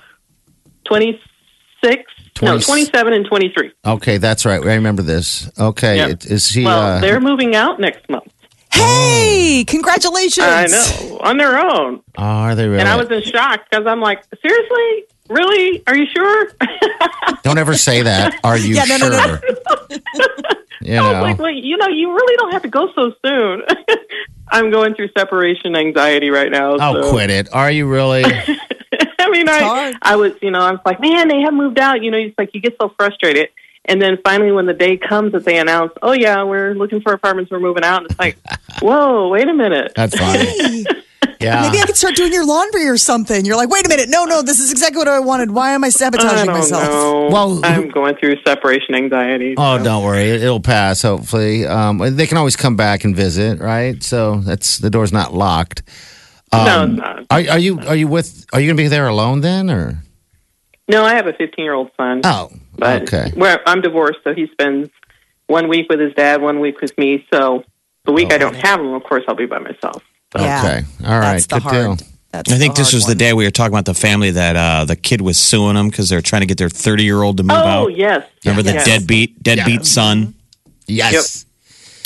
26? 0.86 2.04
No, 2.42 2.60
27 2.60 3.14
and 3.14 3.26
23. 3.26 3.72
Okay, 3.86 4.18
that's 4.18 4.46
right. 4.46 4.62
I 4.62 4.76
remember 4.76 5.02
this. 5.02 5.50
Okay, 5.60 5.98
Yeah. 5.98 6.08
it- 6.10 6.26
is 6.26 6.50
he? 6.50 6.64
Well, 6.66 6.80
uh, 6.98 7.00
they're 7.00 7.20
moving 7.22 7.56
out 7.56 7.80
next 7.80 8.10
month. 8.10 8.24
Hey, 8.74 9.64
congratulations! 9.66 10.46
I 10.46 10.66
know, 10.68 11.18
on 11.22 11.38
their 11.38 11.58
own. 11.58 12.02
oh, 12.18 12.22
are 12.24 12.56
they 12.56 12.68
really? 12.68 12.80
And 12.82 12.90
I 12.90 12.98
was 12.98 13.10
in 13.10 13.22
shock 13.24 13.62
because 13.70 13.88
I'm 13.88 14.02
like, 14.02 14.22
seriously? 14.42 15.06
Really? 15.30 15.82
Are 15.88 15.96
you 15.96 16.06
sure? 16.14 16.52
Don't 17.44 17.58
ever 17.58 17.76
say 17.76 18.02
that. 18.02 18.38
Are 18.44 18.58
you 18.58 18.76
Yeah, 18.76 18.84
no, 18.84 18.98
sure? 18.98 19.10
no, 19.12 19.40
no. 19.90 19.98
You 20.86 20.98
I 20.98 21.12
was 21.12 21.22
like, 21.22 21.38
well, 21.40 21.52
you 21.52 21.78
know, 21.78 21.88
you 21.88 22.14
really 22.14 22.36
don't 22.38 22.52
have 22.52 22.62
to 22.62 22.68
go 22.68 22.92
so 22.94 23.14
soon. 23.26 23.64
I'm 24.48 24.70
going 24.70 24.94
through 24.94 25.10
separation 25.18 25.76
anxiety 25.76 26.30
right 26.30 26.52
now. 26.52 26.78
oh, 26.80 27.02
so. 27.02 27.12
quit 27.12 27.30
it. 27.30 27.54
Are 27.54 27.72
you 27.72 27.90
really? 27.90 28.24
I 29.20 29.30
mean, 29.30 29.50
I, 29.50 29.60
hard. 29.60 29.96
I 30.02 30.16
was, 30.16 30.34
you 30.42 30.52
know, 30.52 30.60
I 30.60 30.72
was 30.72 30.82
like, 30.86 31.00
man, 31.00 31.28
they 31.28 31.42
have 31.42 31.54
moved 31.54 31.80
out. 31.80 32.04
You 32.04 32.12
know, 32.12 32.18
it's 32.18 32.38
like 32.38 32.54
you 32.54 32.62
get 32.62 32.76
so 32.80 32.94
frustrated. 32.96 33.50
And 33.86 34.02
then 34.02 34.18
finally, 34.24 34.52
when 34.52 34.66
the 34.66 34.74
day 34.74 34.98
comes 34.98 35.32
that 35.34 35.46
they 35.46 35.58
announce, 35.58 35.94
oh, 36.02 36.12
yeah, 36.12 36.44
we're 36.44 36.74
looking 36.74 37.02
for 37.02 37.14
apartments, 37.14 37.52
we're 37.52 37.60
moving 37.60 37.84
out, 37.84 38.02
and 38.02 38.10
it's 38.10 38.20
like, 38.20 38.38
whoa, 38.82 39.30
wait 39.30 39.48
a 39.48 39.54
minute. 39.54 39.94
That's 39.96 40.18
funny. 40.18 40.86
Yeah. 41.40 41.62
Maybe 41.62 41.80
I 41.82 41.86
could 41.86 41.96
start 41.98 42.16
doing 42.16 42.32
your 42.34 42.46
laundry 42.46 42.88
or 42.88 42.98
something. 42.98 43.46
You're 43.46 43.56
like, 43.58 43.70
wait 43.70 43.86
a 43.86 43.90
minute, 43.90 44.10
no, 44.10 44.24
no, 44.26 44.42
this 44.42 44.60
is 44.60 44.72
exactly 44.72 44.98
what 45.00 45.08
I 45.08 45.20
wanted. 45.20 45.52
Why 45.52 45.72
am 45.72 45.84
I 45.84 45.88
I 45.88 45.90
sabotaging 45.90 46.46
don't 46.46 46.54
myself? 46.58 46.84
know. 46.84 47.28
Well, 47.32 47.60
I'm 47.66 47.90
going 47.90 48.16
through 48.16 48.36
separation 48.46 48.96
anxiety. 48.96 49.56
Oh, 49.58 49.78
so. 49.78 49.84
don't 49.84 50.04
worry. 50.04 50.30
It- 50.30 50.44
It'll 50.44 50.60
pass, 50.60 51.02
hopefully. 51.02 51.66
Um, 51.66 51.98
they 52.16 52.28
can 52.28 52.38
always 52.38 52.56
come 52.56 52.76
back 52.76 53.04
and 53.04 53.16
visit, 53.16 53.60
right? 53.60 54.02
So 54.04 54.38
that's 54.38 54.78
the 54.78 54.90
door's 54.90 55.12
not 55.12 55.34
locked. 55.34 55.84
no, 56.54 56.60
Um, 56.60 56.92
it's 56.92 57.00
not. 57.00 57.20
Are, 57.32 57.52
are 57.54 57.60
you 57.60 57.80
are 57.82 57.96
you 57.96 58.08
with? 58.08 58.46
Are 58.54 58.60
you 58.60 58.68
going 58.68 58.78
to 58.78 58.84
be 58.84 58.88
there 58.88 59.08
alone 59.08 59.42
then, 59.42 59.70
or? 59.70 60.02
No, 60.88 61.04
I 61.04 61.16
have 61.16 61.26
a 61.28 61.34
15 61.34 61.64
year 61.66 61.74
old 61.74 61.90
son. 61.98 62.22
Oh, 62.24 62.52
but 62.78 63.02
okay. 63.04 63.32
Where 63.36 63.68
I'm 63.68 63.82
divorced, 63.82 64.20
so 64.24 64.34
he 64.34 64.48
spends 64.52 64.90
one 65.48 65.68
week 65.68 65.88
with 65.90 66.00
his 66.00 66.14
dad, 66.14 66.42
one 66.42 66.60
week 66.60 66.80
with 66.82 66.96
me. 66.98 67.26
So 67.34 67.64
the 68.06 68.12
week 68.12 68.32
I 68.32 68.38
don't 68.38 68.56
have 68.56 68.80
him, 68.80 68.94
of 68.94 69.04
course, 69.04 69.24
I'll 69.28 69.36
be 69.36 69.48
by 69.48 69.60
myself. 69.60 70.04
Yeah. 70.38 70.64
Okay. 70.64 70.86
All 71.06 71.20
right. 71.20 71.34
That's 71.34 71.48
the 71.48 71.56
Good 71.56 71.64
hard. 71.64 71.98
deal. 71.98 72.08
That's 72.32 72.52
I 72.52 72.58
think 72.58 72.76
the 72.76 72.82
this 72.82 72.92
hard 72.92 72.98
was 72.98 73.04
the 73.06 73.12
one. 73.12 73.18
day 73.18 73.34
we 73.34 73.46
were 73.46 73.52
talking 73.52 73.74
about 73.74 73.86
the 73.86 73.94
family 73.94 74.32
that 74.32 74.56
uh, 74.56 74.86
the 74.86 74.96
kid 74.96 75.22
was 75.22 75.38
suing 75.38 75.76
them 75.76 75.90
because 75.90 76.10
they're 76.10 76.22
trying 76.22 76.42
to 76.42 76.46
get 76.46 76.58
their 76.58 76.70
30 76.70 77.04
year 77.04 77.22
old 77.22 77.38
to 77.38 77.44
move 77.44 77.52
out. 77.52 77.84
Oh, 77.84 77.88
yes. 77.88 78.28
Remember 78.44 78.64
the 78.64 78.74
yes. 78.74 78.86
deadbeat 78.86 79.42
deadbeat 79.42 79.86
son? 79.86 80.36
Yes. 80.88 81.46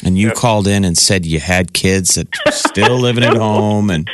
And 0.03 0.17
you 0.17 0.31
called 0.31 0.67
in 0.67 0.85
and 0.85 0.97
said 0.97 1.25
you 1.25 1.39
had 1.39 1.73
kids 1.73 2.15
that 2.15 2.27
were 2.45 2.51
still 2.51 2.97
living 2.99 3.23
at 3.23 3.35
home 3.35 3.89
and 3.89 4.09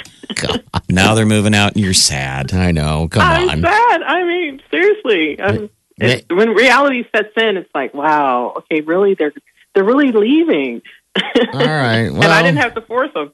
now 0.90 1.14
they're 1.14 1.26
moving 1.26 1.54
out 1.54 1.76
and 1.76 1.84
you're 1.84 1.94
sad. 1.94 2.54
I 2.54 2.72
know. 2.72 3.08
Come 3.10 3.22
I'm 3.22 3.50
on. 3.50 3.62
sad. 3.62 4.04
I 4.04 4.24
mean, 4.24 4.62
seriously. 4.72 5.40
Um, 5.40 5.70
it's, 5.98 6.26
when 6.30 6.50
reality 6.50 7.06
sets 7.16 7.34
in, 7.38 7.58
it's 7.58 7.70
like, 7.74 7.94
wow, 7.94 8.54
okay, 8.58 8.82
really? 8.82 9.14
They're 9.14 9.34
they're 9.74 9.84
really 9.84 10.12
leaving. 10.12 10.82
All 11.16 11.60
right. 11.60 12.08
and 12.08 12.24
I 12.24 12.42
didn't 12.42 12.58
have 12.58 12.76
to 12.76 12.82
force 12.82 13.14
them. 13.14 13.34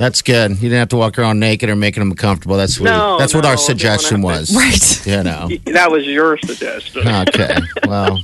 That's 0.00 0.22
good. 0.22 0.50
You 0.52 0.56
didn't 0.56 0.78
have 0.78 0.88
to 0.88 0.96
walk 0.96 1.18
around 1.18 1.38
naked 1.38 1.68
or 1.68 1.76
making 1.76 2.00
them 2.00 2.16
comfortable. 2.16 2.56
That's 2.56 2.74
sweet. 2.74 2.86
No, 2.86 3.18
that's 3.18 3.34
what 3.34 3.44
our 3.44 3.56
suggestion 3.58 4.22
was. 4.22 4.52
Right. 4.56 5.06
You 5.06 5.22
know. 5.22 5.48
That 5.66 5.90
was 5.90 6.06
your 6.06 6.38
suggestion. 6.38 7.06
Okay. 7.06 7.56
Well, 7.86 8.18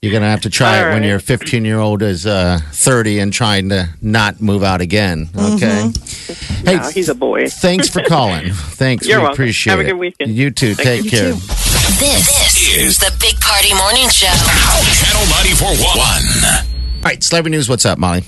you're 0.00 0.12
going 0.12 0.22
to 0.22 0.28
have 0.28 0.42
to 0.42 0.50
try 0.50 0.78
All 0.78 0.86
it 0.86 0.92
when 0.92 1.02
right. 1.02 1.08
your 1.08 1.18
15 1.18 1.64
year 1.64 1.78
old 1.80 2.02
is 2.02 2.24
uh, 2.26 2.60
30 2.70 3.18
and 3.18 3.32
trying 3.32 3.68
to 3.70 3.88
not 4.00 4.40
move 4.40 4.62
out 4.62 4.80
again. 4.80 5.28
Okay. 5.36 5.90
Hey, 6.64 6.76
No, 6.76 6.88
he's 6.90 7.08
a 7.08 7.14
boy. 7.16 7.48
thanks 7.48 7.88
for 7.88 8.02
calling. 8.02 8.52
Thanks. 8.52 9.06
You're 9.08 9.18
we 9.18 9.22
welcome. 9.24 9.34
appreciate 9.34 9.70
Have 9.72 9.80
a 9.80 9.84
good 9.84 9.98
weekend. 9.98 10.30
You 10.36 10.50
too. 10.52 10.74
Thank 10.74 11.02
Take 11.02 11.12
you. 11.12 11.18
care. 11.18 11.32
This, 11.32 12.26
this 12.38 12.76
is 12.76 12.98
the 12.98 13.12
Big 13.20 13.40
Party 13.40 13.74
Morning 13.74 14.08
Show. 14.08 14.26
Channel 14.28 15.26
94.1. 15.26 16.64
All 16.96 17.02
right. 17.02 17.22
Celebrity 17.22 17.56
news. 17.56 17.68
What's 17.68 17.84
up, 17.84 17.98
Molly? 17.98 18.22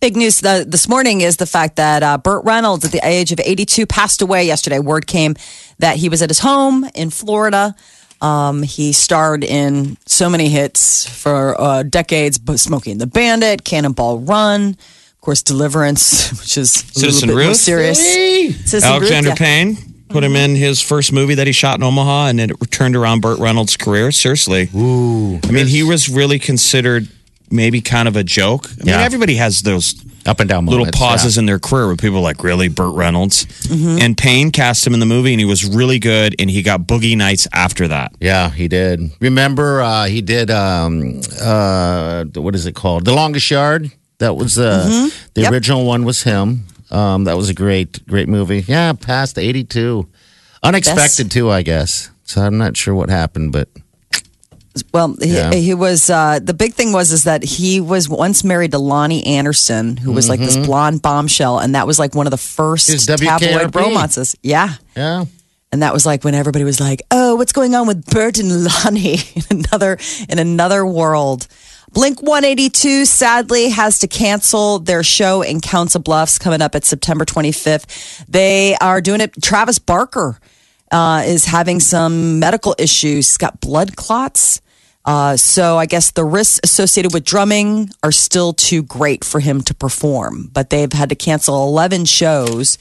Big 0.00 0.14
news 0.14 0.44
uh, 0.44 0.62
this 0.66 0.88
morning 0.88 1.22
is 1.22 1.38
the 1.38 1.46
fact 1.46 1.76
that 1.76 2.02
uh, 2.02 2.18
Burt 2.18 2.44
Reynolds, 2.44 2.84
at 2.84 2.92
the 2.92 3.00
age 3.02 3.32
of 3.32 3.40
82, 3.40 3.86
passed 3.86 4.20
away 4.20 4.44
yesterday. 4.44 4.78
Word 4.78 5.06
came 5.06 5.36
that 5.78 5.96
he 5.96 6.10
was 6.10 6.20
at 6.20 6.28
his 6.28 6.40
home 6.40 6.86
in 6.94 7.08
Florida. 7.08 7.74
Um, 8.20 8.62
he 8.62 8.92
starred 8.92 9.42
in 9.42 9.96
so 10.06 10.28
many 10.28 10.48
hits 10.50 11.08
for 11.08 11.58
uh, 11.60 11.82
decades, 11.82 12.36
but 12.36 12.58
Smokey 12.58 12.90
and 12.92 13.00
the 13.00 13.06
Bandit, 13.06 13.64
Cannonball 13.64 14.20
Run, 14.20 14.70
of 14.70 15.20
course, 15.22 15.42
Deliverance, 15.42 16.30
which 16.40 16.58
is 16.58 16.76
a 16.76 16.78
Citizen 17.00 17.28
little 17.28 17.42
bit 17.42 17.48
Ruth? 17.48 17.56
serious. 17.56 17.98
Citizen 17.98 18.76
Ruth, 18.76 18.84
Alexander 18.84 19.30
yeah. 19.30 19.34
Payne 19.34 19.76
put 20.08 20.22
him 20.22 20.36
in 20.36 20.54
his 20.54 20.80
first 20.80 21.12
movie 21.12 21.34
that 21.34 21.46
he 21.46 21.52
shot 21.52 21.78
in 21.78 21.82
Omaha, 21.82 22.26
and 22.28 22.40
it 22.40 22.52
turned 22.70 22.96
around 22.96 23.20
Burt 23.20 23.38
Reynolds' 23.38 23.76
career. 23.76 24.12
Seriously, 24.12 24.68
Ooh. 24.74 25.40
I 25.42 25.50
mean, 25.50 25.66
he 25.66 25.82
was 25.82 26.08
really 26.08 26.38
considered 26.38 27.08
maybe 27.50 27.80
kind 27.80 28.08
of 28.08 28.16
a 28.16 28.24
joke. 28.24 28.66
I 28.66 28.84
mean, 28.84 28.88
Yeah. 28.94 29.02
everybody 29.02 29.36
has 29.36 29.62
those 29.62 29.94
Up 30.26 30.40
and 30.40 30.48
down 30.48 30.66
little 30.66 30.80
moments, 30.80 30.98
pauses 30.98 31.36
yeah. 31.36 31.40
in 31.40 31.46
their 31.46 31.58
career 31.58 31.86
where 31.86 31.96
people 31.96 32.18
are 32.18 32.22
like, 32.22 32.42
really, 32.42 32.68
Burt 32.68 32.94
Reynolds? 32.94 33.46
Mm-hmm. 33.46 33.98
And 34.00 34.16
Payne 34.16 34.50
cast 34.50 34.86
him 34.86 34.92
in 34.94 35.00
the 35.00 35.06
movie, 35.06 35.32
and 35.32 35.38
he 35.40 35.44
was 35.46 35.64
really 35.64 35.98
good, 35.98 36.34
and 36.38 36.50
he 36.50 36.62
got 36.62 36.80
Boogie 36.80 37.16
Nights 37.16 37.46
after 37.52 37.86
that. 37.88 38.12
Yeah, 38.20 38.50
he 38.50 38.66
did. 38.68 39.10
Remember, 39.20 39.80
uh, 39.82 40.06
he 40.06 40.22
did. 40.22 40.50
Um, 40.50 41.20
uh, 41.40 42.24
what 42.34 42.54
is 42.54 42.66
it 42.66 42.74
called? 42.74 43.04
The 43.04 43.14
Longest 43.14 43.50
Yard. 43.50 43.92
That 44.18 44.34
was 44.34 44.58
uh, 44.58 45.08
the. 45.34 45.42
Yep. 45.42 45.52
original 45.52 45.84
one. 45.84 46.04
Was 46.04 46.22
him. 46.22 46.64
Um, 46.90 47.24
that 47.24 47.36
was 47.36 47.48
a 47.50 47.54
great, 47.54 48.06
great 48.06 48.28
movie. 48.28 48.64
Yeah, 48.66 48.92
past 48.94 49.38
eighty-two. 49.38 50.08
Unexpected 50.62 51.30
too, 51.30 51.50
I 51.50 51.62
guess. 51.62 52.10
So 52.24 52.40
I'm 52.40 52.56
not 52.58 52.76
sure 52.76 52.94
what 52.94 53.10
happened, 53.10 53.52
but 53.52 53.68
Well, 54.92 55.16
he, 55.20 55.34
Yeah. 55.34 55.52
he 55.54 55.74
was 55.74 56.08
uh, 56.10 56.38
the 56.42 56.54
big 56.54 56.74
thing 56.74 56.92
was 56.92 57.12
is 57.12 57.24
that 57.24 57.42
he 57.42 57.80
was 57.80 58.08
once 58.08 58.44
married 58.44 58.72
to 58.72 58.78
Loni 58.78 59.26
Anderson, 59.26 59.96
who 59.96 60.12
was 60.12 60.28
like 60.28 60.40
this 60.40 60.56
blonde 60.66 61.02
bombshell, 61.02 61.58
and 61.58 61.74
that 61.74 61.86
was 61.86 61.98
like 61.98 62.14
one 62.14 62.26
of 62.26 62.30
the 62.30 62.36
first 62.36 62.88
tabloid 63.40 63.72
romances. 63.94 64.36
Yeah. 64.42 64.74
yeah. 64.96 65.24
And 65.72 65.82
that 65.82 65.92
was 65.92 66.06
like 66.06 66.22
when 66.24 66.34
everybody 66.34 66.64
was 66.64 66.80
like, 66.80 67.02
"Oh, 67.10 67.36
what's 67.36 67.52
going 67.52 67.74
on 67.74 67.86
with 67.86 68.06
Burt 68.06 68.38
and 68.38 68.50
Loni 68.50 69.50
in 69.50 69.64
another 69.66 69.98
in 70.28 70.38
another 70.38 70.86
world?" 70.86 71.48
Blink 71.92 72.20
182 72.20 73.04
sadly 73.06 73.70
has 73.70 74.00
to 74.00 74.06
cancel 74.08 74.78
their 74.80 75.02
show 75.02 75.40
in 75.42 75.60
Council 75.60 76.00
Bluffs 76.00 76.38
coming 76.38 76.60
up 76.60 76.74
at 76.74 76.84
September 76.84 77.24
25th. 77.24 78.24
They 78.28 78.76
are 78.80 79.00
doing 79.00 79.20
it. 79.22 79.32
Travis 79.40 79.78
Barker 79.78 80.38
uh, 80.92 81.22
is 81.26 81.46
having 81.46 81.80
some 81.80 82.38
medical 82.38 82.74
issues. 82.78 83.28
He's 83.28 83.38
got 83.38 83.60
blood 83.60 83.96
clots. 83.96 84.60
Uh, 85.06 85.36
so 85.36 85.78
I 85.78 85.86
guess 85.86 86.10
the 86.10 86.24
risks 86.24 86.60
associated 86.64 87.14
with 87.14 87.24
drumming 87.24 87.90
are 88.02 88.12
still 88.12 88.52
too 88.52 88.82
great 88.82 89.24
for 89.24 89.38
him 89.40 89.62
to 89.62 89.74
perform. 89.74 90.50
But 90.52 90.70
they've 90.70 90.92
had 90.92 91.10
to 91.10 91.14
cancel 91.14 91.64
11 91.68 92.04
shows. 92.06 92.76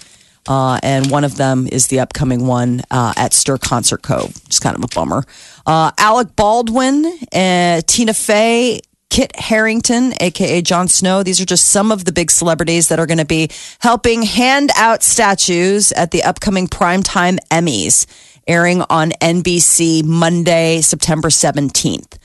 Uh, 0.47 0.79
and 0.83 1.09
one 1.09 1.23
of 1.23 1.37
them 1.37 1.67
is 1.71 1.87
the 1.87 1.99
upcoming 1.99 2.45
one 2.45 2.81
uh, 2.91 3.13
at 3.15 3.33
Stir 3.33 3.57
Concert 3.57 4.01
Cove. 4.01 4.33
Just 4.47 4.61
kind 4.61 4.75
of 4.75 4.83
a 4.83 4.87
bummer. 4.87 5.23
Uh, 5.65 5.91
Alec 5.97 6.35
Baldwin, 6.35 7.05
uh, 7.33 7.81
Tina 7.87 8.13
Fey, 8.13 8.81
Kit 9.09 9.35
Harington, 9.35 10.13
aka 10.19 10.61
Jon 10.61 10.87
Snow. 10.87 11.23
These 11.23 11.39
are 11.39 11.45
just 11.45 11.69
some 11.69 11.91
of 11.91 12.05
the 12.05 12.11
big 12.11 12.29
celebrities 12.29 12.89
that 12.89 12.99
are 12.99 13.05
going 13.05 13.19
to 13.19 13.25
be 13.25 13.49
helping 13.79 14.23
hand 14.23 14.71
out 14.75 15.03
statues 15.03 15.91
at 15.93 16.11
the 16.11 16.23
upcoming 16.23 16.67
primetime 16.67 17.39
Emmys, 17.49 18.05
airing 18.47 18.81
on 18.89 19.11
NBC 19.21 20.03
Monday, 20.03 20.81
September 20.81 21.29
17th. 21.29 22.17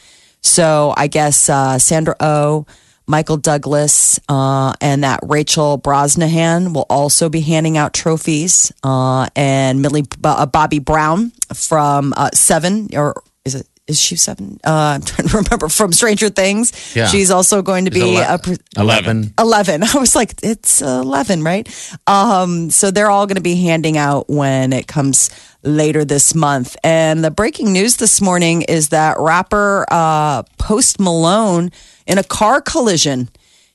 So 0.43 0.95
I 0.97 1.07
guess 1.07 1.49
uh, 1.49 1.79
Sandra 1.79 2.17
O, 2.21 2.67
Michael 3.07 3.37
Douglas, 3.39 4.21
uh, 4.29 4.73
and 4.81 5.05
that 5.05 5.21
Rachel 5.25 5.79
Brosnahan 5.79 6.75
will 6.75 6.87
also 6.89 7.29
be 7.29 7.41
handing 7.41 7.77
out 7.77 7.93
trophies. 7.93 8.73
Uh, 8.83 9.29
and 9.35 9.83
Millie 9.83 10.05
uh, 10.23 10.47
Bobby 10.47 10.79
Brown 10.79 11.33
from 11.53 12.15
uh, 12.17 12.31
Seven, 12.33 12.89
or 12.95 13.23
is 13.45 13.57
it? 13.57 13.70
Is 13.91 14.01
she 14.01 14.15
seven? 14.15 14.61
Uh, 14.65 14.71
I'm 14.95 15.03
trying 15.03 15.27
to 15.29 15.37
remember 15.39 15.69
from 15.69 15.93
Stranger 15.93 16.29
Things. 16.29 16.95
Yeah. 16.95 17.09
She's 17.09 17.31
also 17.33 17.61
going 17.61 17.87
to 17.87 17.91
Is 17.91 18.03
be 18.03 18.17
ele- 18.17 18.35
a, 18.35 18.39
pre- 18.39 18.57
eleven. 18.77 19.35
11. 19.37 19.83
I 19.95 19.99
was 19.99 20.15
like, 20.15 20.35
it's 20.45 20.81
11, 20.81 21.43
right? 21.43 21.69
Um, 22.07 22.71
so 22.71 22.93
they're 22.93 23.11
all 23.11 23.27
going 23.27 23.35
to 23.37 23.43
be 23.43 23.57
handing 23.57 23.99
out 23.99 24.29
when 24.31 24.73
it 24.73 24.87
comes 24.87 25.29
later 25.65 26.05
this 26.05 26.35
month. 26.37 26.77
And 26.85 27.25
the 27.25 27.33
breaking 27.33 27.73
news 27.73 27.97
this 27.97 28.21
morning 28.21 28.63
is 28.63 28.91
that 28.91 29.17
rapper 29.19 29.87
uh, 29.91 30.45
Post 30.57 31.01
Malone 31.01 31.73
in 32.07 32.17
a 32.19 32.25
car 32.25 32.61
collision. 32.61 33.29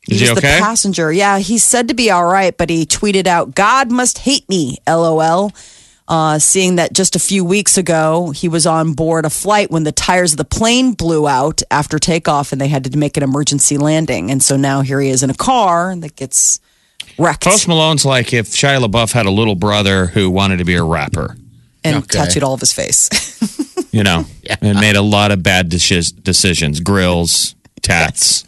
Is 0.08 0.22
he 0.22 0.30
okay? 0.30 0.36
the 0.36 0.62
passenger. 0.64 1.12
Yeah, 1.12 1.40
he's 1.40 1.64
said 1.64 1.90
to 1.90 1.94
be 1.94 2.10
all 2.10 2.26
right, 2.26 2.56
but 2.56 2.70
he 2.70 2.86
tweeted 2.86 3.28
out, 3.28 3.54
God 3.54 3.92
must 3.92 4.20
hate 4.20 4.48
me, 4.48 4.78
lol. 4.88 5.52
Uh, 6.08 6.38
seeing 6.38 6.76
that 6.76 6.94
just 6.94 7.16
a 7.16 7.20
few 7.20 7.44
weeks 7.44 7.78
ago, 7.80 8.30
he 8.30 8.48
was 8.48 8.68
on 8.68 8.94
board 8.94 9.26
a 9.26 9.30
flight 9.30 9.72
when 9.72 9.84
the 9.84 9.92
tires 9.92 10.34
of 10.34 10.38
the 10.38 10.46
plane 10.46 10.94
blew 10.94 11.28
out 11.28 11.64
after 11.72 11.98
takeoff 11.98 12.52
and 12.52 12.62
they 12.62 12.68
had 12.68 12.84
to 12.84 12.96
make 12.98 13.18
an 13.18 13.24
emergency 13.24 13.78
landing. 13.80 14.30
And 14.30 14.44
so 14.44 14.56
now 14.56 14.82
here 14.82 15.00
he 15.02 15.10
is 15.10 15.24
in 15.24 15.32
a 15.32 15.36
car 15.36 15.96
that 15.96 16.16
gets 16.16 16.60
wrecked 17.18 17.44
Post 17.44 17.68
Malone's 17.68 18.06
like 18.06 18.34
if 18.34 18.50
Shia 18.50 18.86
LaBeouf 18.86 19.14
had 19.14 19.26
a 19.26 19.32
little 19.32 19.56
brother 19.56 20.06
who 20.06 20.30
wanted 20.30 20.58
to 20.58 20.64
be 20.64 20.76
a 20.76 20.84
rapper, 20.84 21.36
and 21.84 21.98
Okay. 21.98 22.20
tattooed 22.20 22.44
all 22.44 22.54
of 22.54 22.60
his 22.60 22.74
face. 22.74 23.10
you 23.92 24.04
know, 24.04 24.26
yeah. 24.44 24.58
and 24.62 24.80
made 24.80 24.96
a 24.96 25.02
lot 25.02 25.32
of 25.32 25.42
bad 25.42 25.72
decis- 25.72 26.14
decisions, 26.24 26.80
grills, 26.82 27.56
tats. 27.82 28.44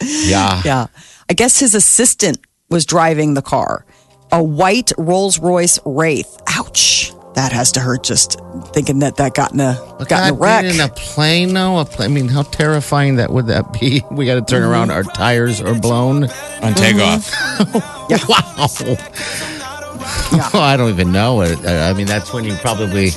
Yeah. 0.00 0.62
yeah. 0.64 0.86
I 1.28 1.32
guess 1.34 1.58
his 1.58 1.74
assistant 1.74 2.38
was 2.68 2.84
driving 2.86 3.34
the 3.34 3.42
car, 3.42 3.84
a 4.36 4.42
white 4.42 4.92
Rolls 4.98 5.38
Royce 5.38 5.78
Wraith. 5.84 6.36
Ouch. 6.48 7.12
That 7.34 7.52
has 7.52 7.72
to 7.72 7.80
hurt 7.80 8.02
just 8.02 8.40
thinking 8.72 9.00
that 9.00 9.16
that 9.16 9.34
got 9.34 9.52
in 9.52 9.60
a, 9.60 9.78
But 9.98 10.08
got 10.08 10.26
in 10.28 10.34
a 10.34 10.38
wreck. 10.38 10.62
being 10.62 10.74
in 10.76 10.80
a 10.80 10.88
plane, 10.88 11.52
though. 11.52 11.78
A 11.78 11.84
pla- 11.84 12.06
I 12.06 12.08
mean, 12.08 12.28
how 12.28 12.42
terrifying 12.42 13.16
that 13.16 13.30
would 13.30 13.46
that 13.48 13.74
be? 13.78 14.02
We 14.10 14.24
got 14.24 14.36
to 14.36 14.40
turn 14.42 14.62
around. 14.62 14.90
Our 14.90 15.02
tires 15.02 15.60
are 15.60 15.74
blown. 15.78 16.24
on 16.62 16.74
takeoff. 16.74 17.30
Wow. 18.28 18.68
well, 20.32 20.62
I 20.62 20.76
don't 20.78 20.90
even 20.90 21.10
know. 21.12 21.40
I 21.42 21.88
I 21.90 21.92
mean, 21.92 22.06
that's 22.06 22.32
when 22.32 22.44
you 22.44 22.54
probably 22.56 23.10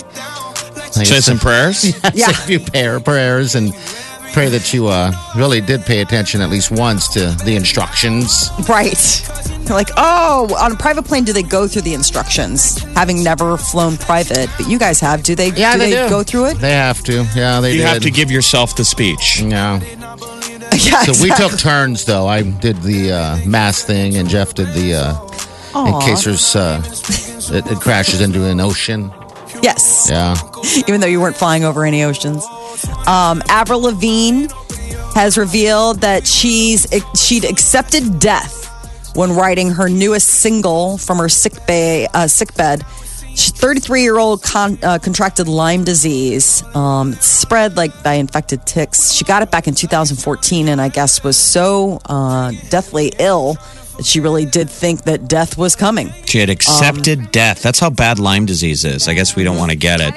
Say 0.91 1.19
some 1.21 1.38
prayers. 1.38 1.86
yeah. 2.15 2.27
say 2.27 2.32
a 2.32 2.34
few 2.34 2.60
prayer, 2.60 2.99
prayers 2.99 3.53
and 3.55 3.71
pray 4.34 4.49
that 4.49 4.73
you 4.73 4.88
uh, 4.88 5.12
really 5.38 5.62
did 5.62 5.82
pay 5.86 6.01
attention 6.01 6.41
at 6.41 6.49
least 6.49 6.71
once 6.71 7.08
to 7.13 7.27
the 7.45 7.55
instructions. 7.55 8.49
Right. 8.67 8.97
They're 9.69 9.77
like, 9.77 9.91
oh, 9.97 10.51
on 10.60 10.71
a 10.71 10.75
private 10.75 11.05
plane, 11.05 11.25
do 11.25 11.32
they 11.32 11.43
go 11.43 11.67
through 11.67 11.84
the 11.84 11.93
instructions? 11.93 12.79
Having 12.95 13.23
never 13.23 13.55
flown 13.55 13.97
private, 13.97 14.49
but 14.58 14.67
you 14.67 14.79
guys 14.79 14.99
have. 14.99 15.21
Do 15.21 15.36
they? 15.36 15.51
Yeah, 15.51 15.73
do 15.73 15.77
they 15.77 15.91
they, 15.91 16.03
do. 16.05 16.10
go 16.10 16.23
through 16.23 16.47
it? 16.47 16.58
They 16.58 16.71
have 16.71 17.03
to. 17.03 17.23
Yeah, 17.36 17.62
they 17.62 17.73
You 17.73 17.77
did. 17.77 17.88
have 17.88 18.01
to 18.01 18.10
give 18.10 18.32
yourself 18.32 18.75
the 18.75 18.84
speech. 18.84 19.41
Yeah. 19.41 19.79
yeah. 20.73 21.03
So 21.03 21.21
we 21.21 21.29
took 21.36 21.55
turns, 21.60 22.03
though. 22.03 22.25
I 22.25 22.41
did 22.41 22.82
the 22.82 23.12
uh, 23.12 23.45
mass 23.45 23.84
thing, 23.84 24.17
and 24.17 24.27
Jeff 24.27 24.55
did 24.55 24.69
the. 24.69 24.95
Uh, 24.95 25.86
in 25.86 26.01
case 26.01 26.23
there's 26.23 26.55
uh, 26.55 26.82
it, 27.55 27.71
it 27.71 27.79
crashes 27.79 28.21
into 28.21 28.45
an 28.45 28.60
ocean. 28.60 29.13
Yes. 29.62 30.08
Yeah. 30.10 30.36
even 30.88 30.99
though 30.99 31.05
you 31.05 31.21
weren't 31.21 31.38
flying 31.38 31.63
over 31.63 31.86
any 31.86 32.01
oceans. 32.01 32.43
Um, 33.05 33.43
Avril 33.49 33.82
Lavigne 33.82 34.47
has 35.13 35.38
revealed 35.38 36.01
that 36.01 36.25
she's 36.25 36.88
she'd 37.15 37.45
accepted 37.45 38.17
death 38.17 38.68
when 39.15 39.36
writing 39.36 39.72
her 39.72 39.89
newest 39.89 40.28
single 40.28 40.98
from 40.98 41.17
her 41.17 41.30
sick 41.30 41.54
bay 41.65 42.08
uh, 42.13 42.28
sick 42.28 42.54
bed. 42.56 42.86
She's 43.30 43.52
33 43.52 44.02
year 44.02 44.17
old 44.17 44.43
con, 44.43 44.78
uh, 44.84 45.00
contracted 45.00 45.48
Lyme 45.48 45.84
disease. 45.84 46.63
Um, 46.76 47.13
it's 47.13 47.26
spread 47.26 47.78
like 47.78 48.04
by 48.04 48.13
infected 48.13 48.65
ticks. 48.65 49.12
She 49.12 49.24
got 49.24 49.43
it 49.43 49.52
back 49.52 49.67
in 49.67 49.76
2014, 49.76 50.67
and 50.67 50.82
I 50.82 50.89
guess 50.89 51.24
was 51.24 51.38
so 51.38 52.02
uh, 52.06 52.52
deathly 52.69 53.13
ill 53.19 53.58
that 53.99 54.05
she 54.05 54.21
really 54.21 54.45
did 54.45 54.69
think 54.69 55.03
that 55.03 55.27
death 55.27 55.57
was 55.57 55.75
coming. 55.75 56.13
She 56.25 56.39
had 56.39 56.49
accepted 56.49 57.31
death. 57.31 57.62
That's 57.62 57.79
how 57.79 57.89
bad 57.89 58.17
Lyme 58.17 58.45
disease 58.45 58.85
is. 58.85 59.09
I 59.09 59.13
guess 59.13 59.35
we 59.35 59.43
don't 59.43 59.57
want 59.57 59.71
to 59.71 59.77
get 59.77 59.99
it. 59.99 60.13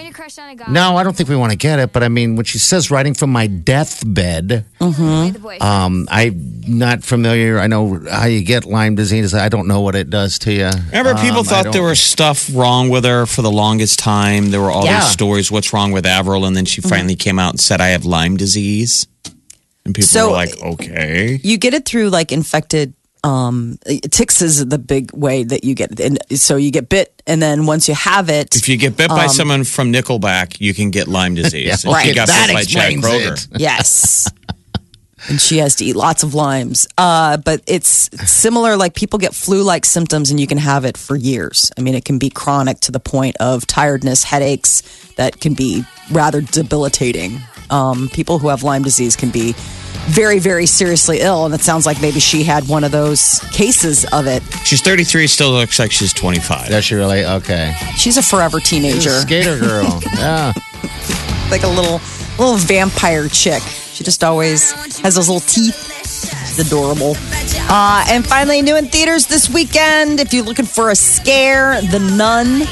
No, 0.68 0.96
I 0.96 1.02
don't 1.02 1.16
think 1.16 1.28
we 1.28 1.34
want 1.34 1.50
to 1.50 1.58
get 1.58 1.80
it, 1.80 1.92
but 1.92 2.04
I 2.04 2.08
mean, 2.08 2.36
when 2.36 2.44
she 2.44 2.58
says 2.58 2.90
writing 2.92 3.12
from 3.14 3.30
my 3.30 3.48
deathbed, 3.48 4.64
Mm-hmm. 4.80 5.62
um, 5.62 6.06
I'm 6.10 6.60
not 6.66 7.02
familiar. 7.02 7.58
I 7.58 7.66
know 7.66 8.00
how 8.10 8.26
you 8.26 8.42
get 8.44 8.64
Lyme 8.64 8.94
disease. 8.94 9.34
I 9.34 9.48
don't 9.48 9.66
know 9.66 9.80
what 9.80 9.94
it 9.94 10.10
does 10.10 10.38
to 10.40 10.52
you. 10.52 10.70
Remember, 10.92 11.14
people 11.20 11.40
Um, 11.40 11.44
thought 11.44 11.72
there 11.72 11.82
was 11.82 12.00
stuff 12.00 12.50
wrong 12.54 12.88
with 12.88 13.04
her 13.04 13.26
for 13.26 13.42
the 13.42 13.50
longest 13.50 13.98
time. 13.98 14.50
There 14.50 14.60
were 14.60 14.70
all 14.70 14.84
Yeah. 14.84 15.00
these 15.00 15.10
stories, 15.10 15.50
what's 15.50 15.72
wrong 15.72 15.90
with 15.92 16.06
Avril? 16.06 16.44
And 16.44 16.56
then 16.56 16.64
she 16.66 16.80
finally 16.80 17.16
came 17.16 17.38
out 17.38 17.50
and 17.54 17.60
said, 17.60 17.80
I 17.80 17.88
have 17.88 18.04
Lyme 18.04 18.36
disease. 18.36 19.06
And 19.84 19.94
people 19.94 20.06
So- 20.08 20.26
were 20.28 20.32
like, 20.34 20.60
okay. 20.62 21.40
you 21.42 21.58
get 21.58 21.74
it 21.74 21.84
through 21.84 22.10
like 22.10 22.30
infected 22.32 22.94
um 23.24 23.78
ticks 24.10 24.42
is 24.42 24.66
the 24.66 24.78
big 24.78 25.12
way 25.12 25.44
that 25.44 25.62
you 25.64 25.74
get 25.74 26.00
and 26.00 26.18
so 26.38 26.56
you 26.56 26.70
get 26.72 26.88
bit 26.88 27.22
and 27.26 27.40
then 27.40 27.66
once 27.66 27.88
you 27.88 27.94
have 27.94 28.28
it 28.28 28.56
If 28.56 28.68
you 28.68 28.76
get 28.76 28.96
bit 28.96 29.08
by 29.08 29.28
someone 29.28 29.62
from 29.64 29.92
Nickelback, 29.92 30.60
you 30.60 30.74
can 30.74 30.90
get 30.90 31.06
Lyme 31.06 31.34
disease. 31.42 31.66
Yeah, 31.66 31.76
she 31.76 31.88
right. 31.88 32.14
got 32.14 32.26
That 32.28 32.46
bit 32.48 32.54
by 32.54 32.62
Kroeger. 32.64 33.54
it. 33.54 33.60
yes 33.60 34.28
and 35.28 35.40
she 35.40 35.58
has 35.58 35.76
to 35.76 35.84
eat 35.84 35.94
lots 35.94 36.24
of 36.24 36.34
limes 36.34 36.88
uh 36.98 37.36
but 37.36 37.62
it's 37.68 38.10
similar 38.28 38.76
like 38.76 38.94
people 38.96 39.20
get 39.20 39.32
flu 39.32 39.62
like 39.62 39.84
symptoms 39.84 40.32
and 40.32 40.40
you 40.40 40.48
can 40.48 40.58
have 40.58 40.84
it 40.84 40.96
for 40.96 41.14
years 41.14 41.70
i 41.78 41.80
mean 41.80 41.94
it 41.94 42.04
can 42.04 42.18
be 42.18 42.28
chronic 42.28 42.80
to 42.80 42.90
the 42.90 42.98
point 42.98 43.36
of 43.38 43.64
tiredness 43.68 44.24
headaches 44.24 44.82
that 45.16 45.38
can 45.38 45.54
be 45.54 45.84
rather 46.10 46.40
debilitating 46.40 47.38
um 47.72 48.08
people 48.12 48.38
who 48.38 48.48
have 48.48 48.62
lyme 48.62 48.82
disease 48.82 49.16
can 49.16 49.30
be 49.30 49.54
very 50.08 50.38
very 50.38 50.66
seriously 50.66 51.20
ill 51.20 51.44
and 51.44 51.54
it 51.54 51.60
sounds 51.60 51.86
like 51.86 52.00
maybe 52.02 52.18
she 52.20 52.42
had 52.42 52.66
one 52.68 52.82
of 52.84 52.90
those 52.92 53.38
cases 53.52 54.04
of 54.12 54.26
it 54.26 54.42
She's 54.64 54.80
33, 54.82 55.26
still 55.26 55.50
looks 55.52 55.78
like 55.78 55.92
she's 55.92 56.12
25. 56.12 56.68
Does 56.68 56.84
she 56.84 56.94
really? 56.94 57.24
Okay. 57.24 57.74
she's 57.96 58.16
a 58.16 58.22
forever 58.22 58.58
She's 58.60 58.70
teenager 58.70 59.10
a 59.10 59.20
skater 59.20 59.58
girl. 59.58 60.00
yeah. 60.16 60.52
like 61.50 61.62
a 61.62 61.68
little 61.68 62.00
little 62.38 62.56
vampire 62.56 63.28
chick. 63.28 63.62
She 63.92 64.02
just 64.04 64.24
always 64.24 64.72
has 65.00 65.14
those 65.16 65.28
little 65.28 65.40
teeth. 65.46 65.76
She's 66.48 66.58
adorable. 66.66 67.14
Uh, 67.68 68.04
and 68.08 68.26
finally, 68.26 68.62
new 68.62 68.76
in 68.76 68.86
theaters 68.86 69.26
this 69.26 69.50
weekend. 69.50 70.18
If 70.20 70.32
you're 70.32 70.44
looking 70.44 70.64
for 70.64 70.90
a 70.90 70.94
scare, 70.96 71.80
The 71.82 71.98
Nun 71.98 72.62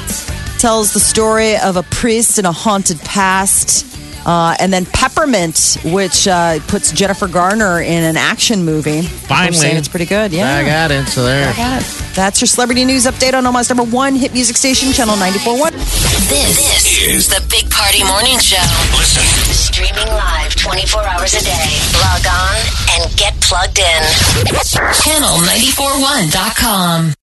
tells 0.59 0.93
the 0.95 1.01
story 1.01 1.57
of 1.59 1.77
a 1.77 1.83
priest 1.85 2.39
in 2.39 2.47
a 2.47 2.53
haunted 2.53 2.99
past. 3.01 3.85
Uh, 4.31 4.55
and 4.61 4.71
then 4.73 4.87
Peppermint, 4.87 5.77
which 5.87 6.29
uh, 6.29 6.61
puts 6.69 6.93
Jennifer 6.93 7.27
Garner 7.27 7.81
in 7.81 8.05
an 8.05 8.17
action 8.17 8.65
movie. 8.65 9.01
People 9.03 9.17
are 9.17 9.27
Finally. 9.27 9.57
saying 9.57 9.77
it's 9.77 9.89
pretty 9.89 10.07
good. 10.07 10.31
Yeah. 10.31 10.55
I 10.55 10.65
got 10.65 10.93
it. 10.93 11.09
So 11.09 11.25
there. 11.25 11.53
I 11.53 11.57
Got 11.57 11.83
it. 11.83 11.89
That's 12.15 12.41
your 12.41 12.47
celebrity 12.47 12.85
news 12.85 13.07
update 13.07 13.35
on 13.35 13.45
Omaha's 13.45 13.69
number 13.69 13.83
one 13.83 14.15
hit 14.15 14.33
music 14.33 14.57
station, 14.57 14.93
Channel 14.93 15.17
94.1. 15.17 15.73
This, 16.31 16.57
this 16.57 17.03
is 17.03 17.27
the 17.27 17.45
Big 17.51 17.69
Party 17.73 18.05
Morning 18.05 18.39
Show. 18.39 18.63
Listen. 18.97 19.25
Streaming 19.53 20.07
live 20.07 20.55
24 20.55 21.03
hours 21.03 21.35
a 21.35 21.43
day. 21.43 21.81
Log 21.99 22.25
on 22.31 22.55
and 22.95 23.11
get 23.17 23.35
plugged 23.41 23.81
in. 23.81 24.03
Channel941.com. 24.47 27.15